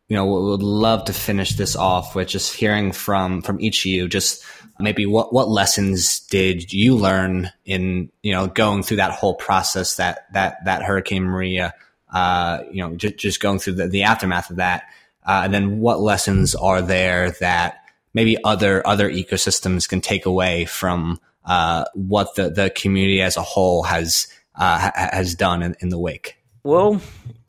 you 0.09 0.17
know 0.17 0.27
would 0.27 0.63
love 0.63 1.07
to 1.07 1.13
finish 1.13 1.57
this 1.57 1.75
off 1.75 2.15
with 2.15 2.29
just 2.29 2.55
hearing 2.55 2.93
from 2.93 3.43
from 3.43 3.61
each 3.61 3.85
of 3.85 3.91
you 3.91 4.07
just 4.07 4.45
maybe 4.79 5.07
what 5.07 5.33
what 5.33 5.49
lessons 5.49 6.21
did 6.21 6.73
you 6.73 6.95
learn 6.95 7.51
in 7.65 8.11
you 8.23 8.33
know 8.33 8.47
going 8.47 8.83
through 8.83 8.99
that 8.99 9.11
whole 9.11 9.35
process 9.35 9.97
that 9.97 10.33
that 10.33 10.65
that 10.65 10.83
hurricane 10.83 11.25
maria 11.25 11.75
uh 12.13 12.61
you 12.71 12.83
know 12.83 12.95
just, 12.95 13.17
just 13.17 13.41
going 13.41 13.59
through 13.59 13.73
the, 13.73 13.89
the 13.89 14.05
aftermath 14.05 14.49
of 14.51 14.57
that 14.57 14.85
uh, 15.27 15.41
and 15.43 15.53
then 15.53 15.81
what 15.81 16.01
lessons 16.01 16.55
are 16.55 16.83
there 16.83 17.33
that 17.33 17.81
maybe 18.17 18.37
other 18.43 18.85
other 18.87 19.09
ecosystems 19.11 19.87
can 19.87 20.01
take 20.01 20.25
away 20.25 20.65
from 20.65 21.21
uh, 21.45 21.85
what 21.95 22.35
the, 22.35 22.49
the 22.51 22.71
community 22.71 23.21
as 23.21 23.37
a 23.37 23.43
whole 23.43 23.83
has 23.85 24.27
uh, 24.57 24.79
ha- 24.85 25.11
has 25.13 25.35
done 25.35 25.63
in, 25.63 25.77
in, 25.81 25.91
the 25.91 25.99
wake? 25.99 26.39
Well, 26.65 27.01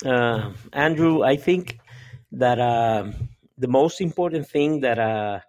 uh, 0.06 0.52
Andrew, 0.74 1.24
I 1.24 1.38
think 1.38 1.80
that 2.34 2.60
uh, 2.60 3.12
the 3.58 3.70
most 3.70 4.02
important 4.02 4.48
thing 4.48 4.82
that 4.82 5.00
uh, 5.00 5.40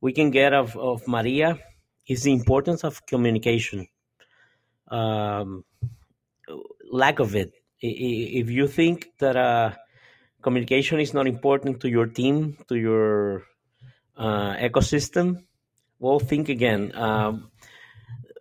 we 0.00 0.12
can 0.12 0.30
get 0.30 0.52
of, 0.52 0.76
of 0.76 1.06
Maria 1.06 1.58
is 2.06 2.24
the 2.24 2.32
importance 2.32 2.82
of 2.82 3.06
communication. 3.06 3.86
Um, 4.88 5.64
lack 6.90 7.20
of 7.20 7.36
it. 7.36 7.52
If 7.80 8.50
you 8.50 8.66
think 8.66 9.06
that 9.20 9.36
uh, 9.36 9.70
communication 10.42 10.98
is 10.98 11.14
not 11.14 11.28
important 11.28 11.80
to 11.82 11.88
your 11.88 12.06
team, 12.06 12.58
to 12.68 12.74
your 12.74 13.44
uh, 14.18 14.56
ecosystem, 14.56 15.44
well, 15.98 16.18
think 16.18 16.48
again. 16.48 16.92
Um, 16.94 17.50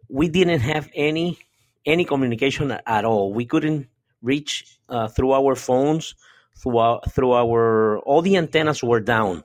we 0.09 0.27
didn't 0.29 0.61
have 0.61 0.89
any 0.95 1.37
any 1.85 2.03
communication 2.03 2.71
at 2.85 3.05
all. 3.05 3.33
We 3.33 3.45
couldn't 3.45 3.87
reach 4.21 4.79
uh, 4.89 5.07
through 5.07 5.31
our 5.31 5.55
phones, 5.55 6.15
through 6.57 6.77
our, 6.77 7.01
through 7.09 7.33
our 7.33 7.99
all 7.99 8.21
the 8.21 8.37
antennas 8.37 8.83
were 8.83 8.99
down, 8.99 9.43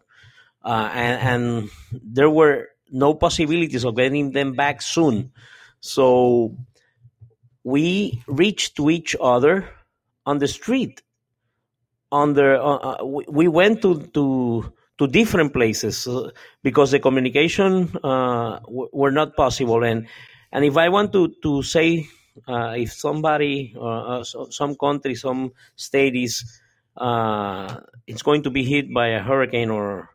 uh, 0.64 0.90
and, 0.92 1.28
and 1.28 1.70
there 1.92 2.30
were 2.30 2.68
no 2.90 3.14
possibilities 3.14 3.84
of 3.84 3.96
getting 3.96 4.32
them 4.32 4.52
back 4.52 4.82
soon. 4.82 5.32
So 5.80 6.56
we 7.64 8.22
reached 8.26 8.76
to 8.76 8.90
each 8.90 9.14
other 9.20 9.68
on 10.26 10.38
the 10.38 10.48
street. 10.48 11.02
On 12.10 12.34
the 12.34 12.60
uh, 12.60 13.00
uh 13.00 13.04
we 13.04 13.48
went 13.48 13.82
to 13.82 14.06
to 14.12 14.72
to 14.98 15.06
different 15.06 15.52
places 15.52 16.06
uh, 16.06 16.30
because 16.62 16.90
the 16.90 17.00
communication 17.00 17.90
uh, 18.04 18.58
w- 18.60 18.88
were 18.92 19.10
not 19.10 19.36
possible. 19.36 19.82
And 19.84 20.06
and 20.52 20.64
if 20.64 20.76
I 20.76 20.88
want 20.88 21.12
to 21.12 21.34
to 21.42 21.62
say 21.62 22.06
uh, 22.48 22.74
if 22.76 22.92
somebody, 22.92 23.74
uh, 23.76 24.20
uh, 24.20 24.24
some 24.50 24.76
country, 24.76 25.14
some 25.14 25.52
state 25.76 26.14
is 26.16 26.44
uh, 26.96 27.80
it's 28.06 28.22
going 28.22 28.42
to 28.44 28.50
be 28.50 28.64
hit 28.64 28.92
by 28.92 29.08
a 29.08 29.22
hurricane 29.22 29.70
or 29.70 30.10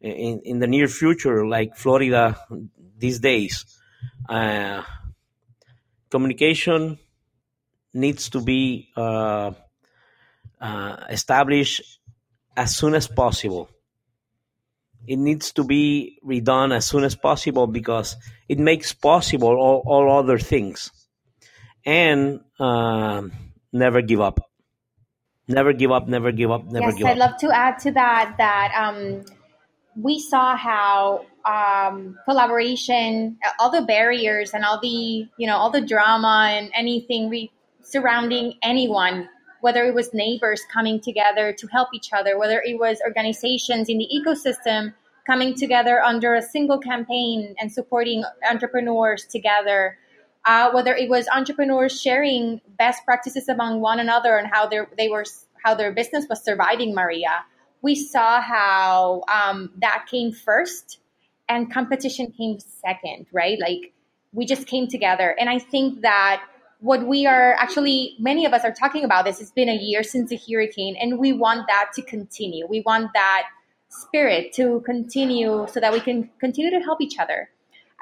in 0.00 0.40
in 0.44 0.58
the 0.58 0.66
near 0.66 0.88
future, 0.88 1.46
like 1.46 1.76
Florida 1.76 2.38
these 2.98 3.18
days, 3.20 3.64
communication 6.10 6.98
needs 7.94 8.30
to 8.30 8.40
be 8.42 8.90
established 11.10 11.82
as 12.56 12.76
soon 12.76 12.94
as 12.94 13.06
possible 13.08 13.68
it 15.06 15.16
needs 15.16 15.52
to 15.52 15.64
be 15.64 16.18
redone 16.24 16.74
as 16.74 16.86
soon 16.86 17.04
as 17.04 17.14
possible 17.14 17.66
because 17.66 18.16
it 18.48 18.58
makes 18.58 18.92
possible 18.92 19.56
all, 19.56 19.82
all 19.86 20.18
other 20.18 20.38
things. 20.38 20.90
And 21.84 22.40
uh, 22.58 23.22
never 23.72 24.02
give 24.02 24.20
up. 24.20 24.40
Never 25.48 25.72
give 25.72 25.90
up 25.90 26.06
never 26.06 26.30
give 26.30 26.52
up 26.52 26.64
never 26.66 26.90
yes, 26.90 26.94
give 26.98 27.06
i'd 27.08 27.18
up 27.18 27.30
love 27.30 27.36
to 27.40 27.50
add 27.50 27.76
to 27.80 27.90
that 27.90 28.36
that 28.38 28.70
um, 28.78 29.24
we 29.96 30.20
saw 30.20 30.56
how 30.56 31.26
um, 31.44 32.16
collaboration 32.24 33.36
all 33.58 33.70
the 33.70 33.82
barriers 33.82 34.52
and 34.54 34.64
all 34.64 34.78
the 34.80 35.26
you 35.36 35.46
know 35.48 35.56
all 35.56 35.70
the 35.70 35.80
drama 35.80 36.50
and 36.52 36.70
anything 36.72 37.28
re- 37.28 37.50
surrounding 37.82 38.54
anyone 38.62 39.28
whether 39.60 39.84
it 39.84 39.94
was 39.94 40.12
neighbors 40.14 40.62
coming 40.72 41.00
together 41.00 41.52
to 41.52 41.66
help 41.68 41.88
each 41.94 42.12
other, 42.12 42.38
whether 42.38 42.62
it 42.64 42.78
was 42.78 42.98
organizations 43.04 43.88
in 43.88 43.98
the 43.98 44.08
ecosystem 44.12 44.94
coming 45.26 45.54
together 45.54 46.00
under 46.02 46.34
a 46.34 46.42
single 46.42 46.78
campaign 46.78 47.54
and 47.60 47.70
supporting 47.70 48.24
entrepreneurs 48.50 49.24
together, 49.26 49.98
uh, 50.44 50.70
whether 50.72 50.94
it 50.94 51.08
was 51.08 51.26
entrepreneurs 51.28 52.00
sharing 52.00 52.60
best 52.78 53.04
practices 53.04 53.48
among 53.48 53.80
one 53.80 54.00
another 54.00 54.36
and 54.36 54.48
how 54.50 54.66
they 54.68 55.08
were 55.08 55.24
how 55.62 55.74
their 55.74 55.92
business 55.92 56.26
was 56.28 56.42
surviving 56.42 56.94
Maria. 56.94 57.44
We 57.82 57.94
saw 57.94 58.40
how 58.40 59.22
um, 59.28 59.70
that 59.78 60.06
came 60.10 60.32
first 60.32 60.98
and 61.48 61.72
competition 61.72 62.32
came 62.32 62.58
second, 62.60 63.26
right? 63.32 63.58
Like 63.60 63.92
we 64.32 64.46
just 64.46 64.66
came 64.66 64.88
together. 64.88 65.34
And 65.38 65.50
I 65.50 65.58
think 65.58 66.02
that 66.02 66.42
what 66.80 67.06
we 67.06 67.26
are 67.26 67.54
actually, 67.54 68.16
many 68.18 68.46
of 68.46 68.52
us 68.52 68.64
are 68.64 68.72
talking 68.72 69.04
about 69.04 69.24
this. 69.24 69.40
It's 69.40 69.50
been 69.50 69.68
a 69.68 69.76
year 69.76 70.02
since 70.02 70.30
the 70.30 70.38
hurricane, 70.48 70.96
and 71.00 71.18
we 71.18 71.32
want 71.32 71.66
that 71.68 71.90
to 71.94 72.02
continue. 72.02 72.66
We 72.66 72.80
want 72.80 73.10
that 73.14 73.44
spirit 73.88 74.52
to 74.54 74.80
continue 74.86 75.66
so 75.70 75.80
that 75.80 75.92
we 75.92 76.00
can 76.00 76.30
continue 76.40 76.70
to 76.70 76.80
help 76.80 77.00
each 77.00 77.18
other. 77.18 77.50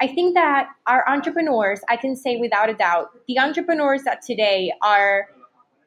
I 0.01 0.07
think 0.07 0.33
that 0.35 0.69
our 0.87 1.07
entrepreneurs, 1.09 1.81
I 1.89 1.97
can 1.97 2.15
say 2.15 2.37
without 2.37 2.69
a 2.69 2.73
doubt, 2.73 3.09
the 3.27 3.37
entrepreneurs 3.39 4.03
that 4.03 4.21
today 4.21 4.71
are 4.81 5.27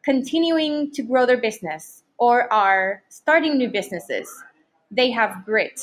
continuing 0.05 0.91
to 0.93 1.03
grow 1.03 1.25
their 1.25 1.41
business 1.41 2.03
or 2.19 2.53
are 2.53 3.03
starting 3.09 3.57
new 3.57 3.71
businesses, 3.71 4.29
they 4.91 5.11
have 5.11 5.47
grit, 5.47 5.81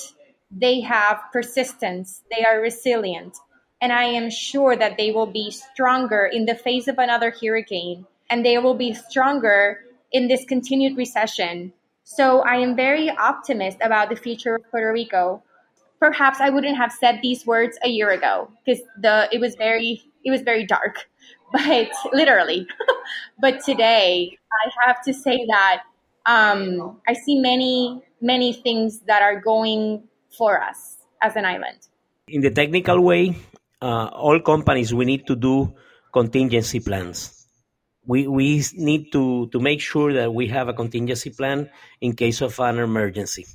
they 0.52 0.80
have 0.82 1.19
persistence, 1.34 2.22
they 2.30 2.45
are 2.45 2.62
resilient, 2.62 3.38
and 3.82 3.94
I 3.94 4.04
am 4.04 4.30
sure 4.30 4.76
that 4.76 4.98
they 4.98 5.12
will 5.12 5.26
be 5.26 5.52
stronger 5.52 6.26
in 6.26 6.46
the 6.46 6.56
face 6.56 6.88
of 6.88 6.98
another 6.98 7.32
hurricane 7.32 8.06
and 8.30 8.46
they 8.46 8.58
will 8.58 8.76
be 8.76 8.94
stronger 8.94 9.80
in 10.12 10.28
this 10.28 10.46
continued 10.46 10.98
recession. 10.98 11.74
So 12.04 12.42
I 12.42 12.56
am 12.56 12.76
very 12.76 13.10
optimistic 13.10 13.86
about 13.86 14.10
the 14.10 14.15
future 14.15 14.56
of 14.56 14.72
Puerto 14.72 14.92
Rico. 14.92 15.44
Perhaps 16.00 16.39
I 16.39 16.50
wouldn't 16.50 16.78
have 16.78 16.92
said 16.92 17.20
these 17.22 17.46
words 17.46 17.78
a 17.84 17.89
year 17.89 18.10
ago 18.10 18.52
because 18.65 18.82
the 19.00 19.30
it 19.32 19.39
was 19.39 19.56
very 19.56 20.02
it 20.24 20.32
was 20.32 20.42
very 20.42 20.65
dark, 20.65 21.08
but 21.52 21.89
literally. 22.13 22.68
but 23.39 23.63
today 23.63 24.38
I 24.65 24.88
have 24.88 25.02
to 25.04 25.13
say 25.13 25.46
that 25.48 25.84
um, 26.26 27.00
I 27.08 27.13
see 27.13 27.39
many 27.39 28.02
many 28.22 28.54
things 28.54 29.00
that 29.08 29.22
are 29.22 29.39
going 29.39 30.04
for 30.38 30.62
us 30.62 30.98
as 31.22 31.36
an 31.36 31.46
island. 31.46 31.88
In 32.28 32.42
the 32.42 32.52
technical 32.52 33.02
way, 33.02 33.36
uh, 33.82 34.08
all 34.13 34.39
companies 34.39 34.94
we 34.94 35.06
need 35.06 35.28
to 35.28 35.36
do 35.36 35.74
contingency 36.13 36.80
plans. 36.80 37.46
We 38.06 38.28
we 38.28 38.63
need 38.76 39.12
to 39.12 39.48
to 39.48 39.60
make 39.60 39.82
sure 39.82 40.13
that 40.13 40.34
we 40.34 40.48
have 40.48 40.68
a 40.68 40.74
contingency 40.74 41.30
plan 41.30 41.70
in 42.02 42.15
case 42.15 42.42
of 42.42 42.60
an 42.60 42.80
emergency. 42.80 43.46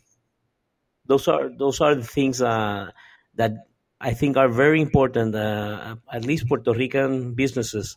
Those 1.07 1.29
are 1.29 1.49
those 1.49 1.81
are 1.81 1.95
the 1.95 2.05
things 2.05 2.41
uh, 2.41 2.91
that 3.35 3.53
I 4.01 4.15
think 4.15 4.37
are 4.37 4.49
very 4.49 4.81
important. 4.81 5.35
Uh, 5.35 5.97
at 6.13 6.25
least 6.25 6.49
Puerto 6.49 6.73
Rican 6.73 7.35
businesses 7.35 7.97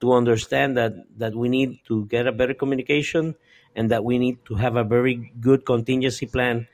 to 0.00 0.12
understand 0.12 0.76
that 0.76 0.94
that 1.18 1.34
we 1.34 1.48
need 1.48 1.80
to 1.86 2.06
get 2.06 2.26
a 2.26 2.32
better 2.32 2.54
communication 2.54 3.34
and 3.76 3.90
that 3.90 4.04
we 4.04 4.18
need 4.18 4.38
to 4.46 4.54
have 4.54 4.76
a 4.76 4.84
very 4.84 5.32
good 5.40 5.64
contingency 5.64 6.26
plan 6.26 6.66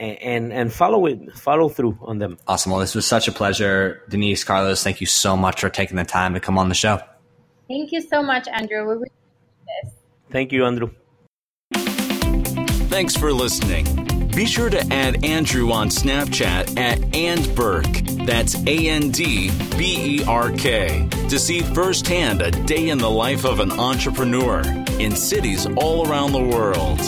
and 0.00 0.52
and 0.52 0.72
follow 0.72 1.06
it 1.06 1.32
follow 1.34 1.68
through 1.68 1.98
on 2.02 2.18
them. 2.18 2.38
Awesome. 2.46 2.72
Well 2.72 2.80
this 2.80 2.94
was 2.94 3.06
such 3.06 3.28
a 3.28 3.32
pleasure. 3.32 4.02
Denisse 4.08 4.44
carlos 4.44 4.82
thank 4.82 5.00
you 5.00 5.06
so 5.06 5.36
much 5.36 5.60
for 5.60 5.68
taking 5.68 5.96
the 5.96 6.04
time 6.04 6.34
to 6.34 6.40
come 6.40 6.58
on 6.58 6.68
the 6.68 6.74
show. 6.74 7.00
Thank 7.68 7.92
you 7.92 8.00
so 8.00 8.22
much 8.22 8.48
andrew. 8.48 8.82
We 8.82 8.94
really 8.94 9.10
this. 9.84 9.92
thank 10.30 10.52
you 10.52 10.64
andrew. 10.64 10.90
Thanks 12.90 13.16
for 13.16 13.32
listening. 13.32 13.86
Be 14.34 14.46
sure 14.46 14.70
to 14.70 14.80
add 14.92 15.24
andrew 15.24 15.70
on 15.72 15.88
snapchat 15.88 16.78
at 16.78 17.00
and 17.00 17.12
andberk 17.14 18.26
that's 18.26 18.54
a-n-d-b-e-r-k 18.66 19.48
to 21.28 21.38
see 21.38 21.60
firsthand 21.60 22.42
a 22.42 22.50
day 22.50 22.88
in 22.90 22.98
the 22.98 23.10
life 23.10 23.44
of 23.44 23.60
an 23.60 23.72
entrepreneur 23.72 24.62
in 24.98 25.16
cities 25.16 25.66
all 25.76 26.08
around 26.08 26.32
the 26.32 26.42
world 26.42 26.98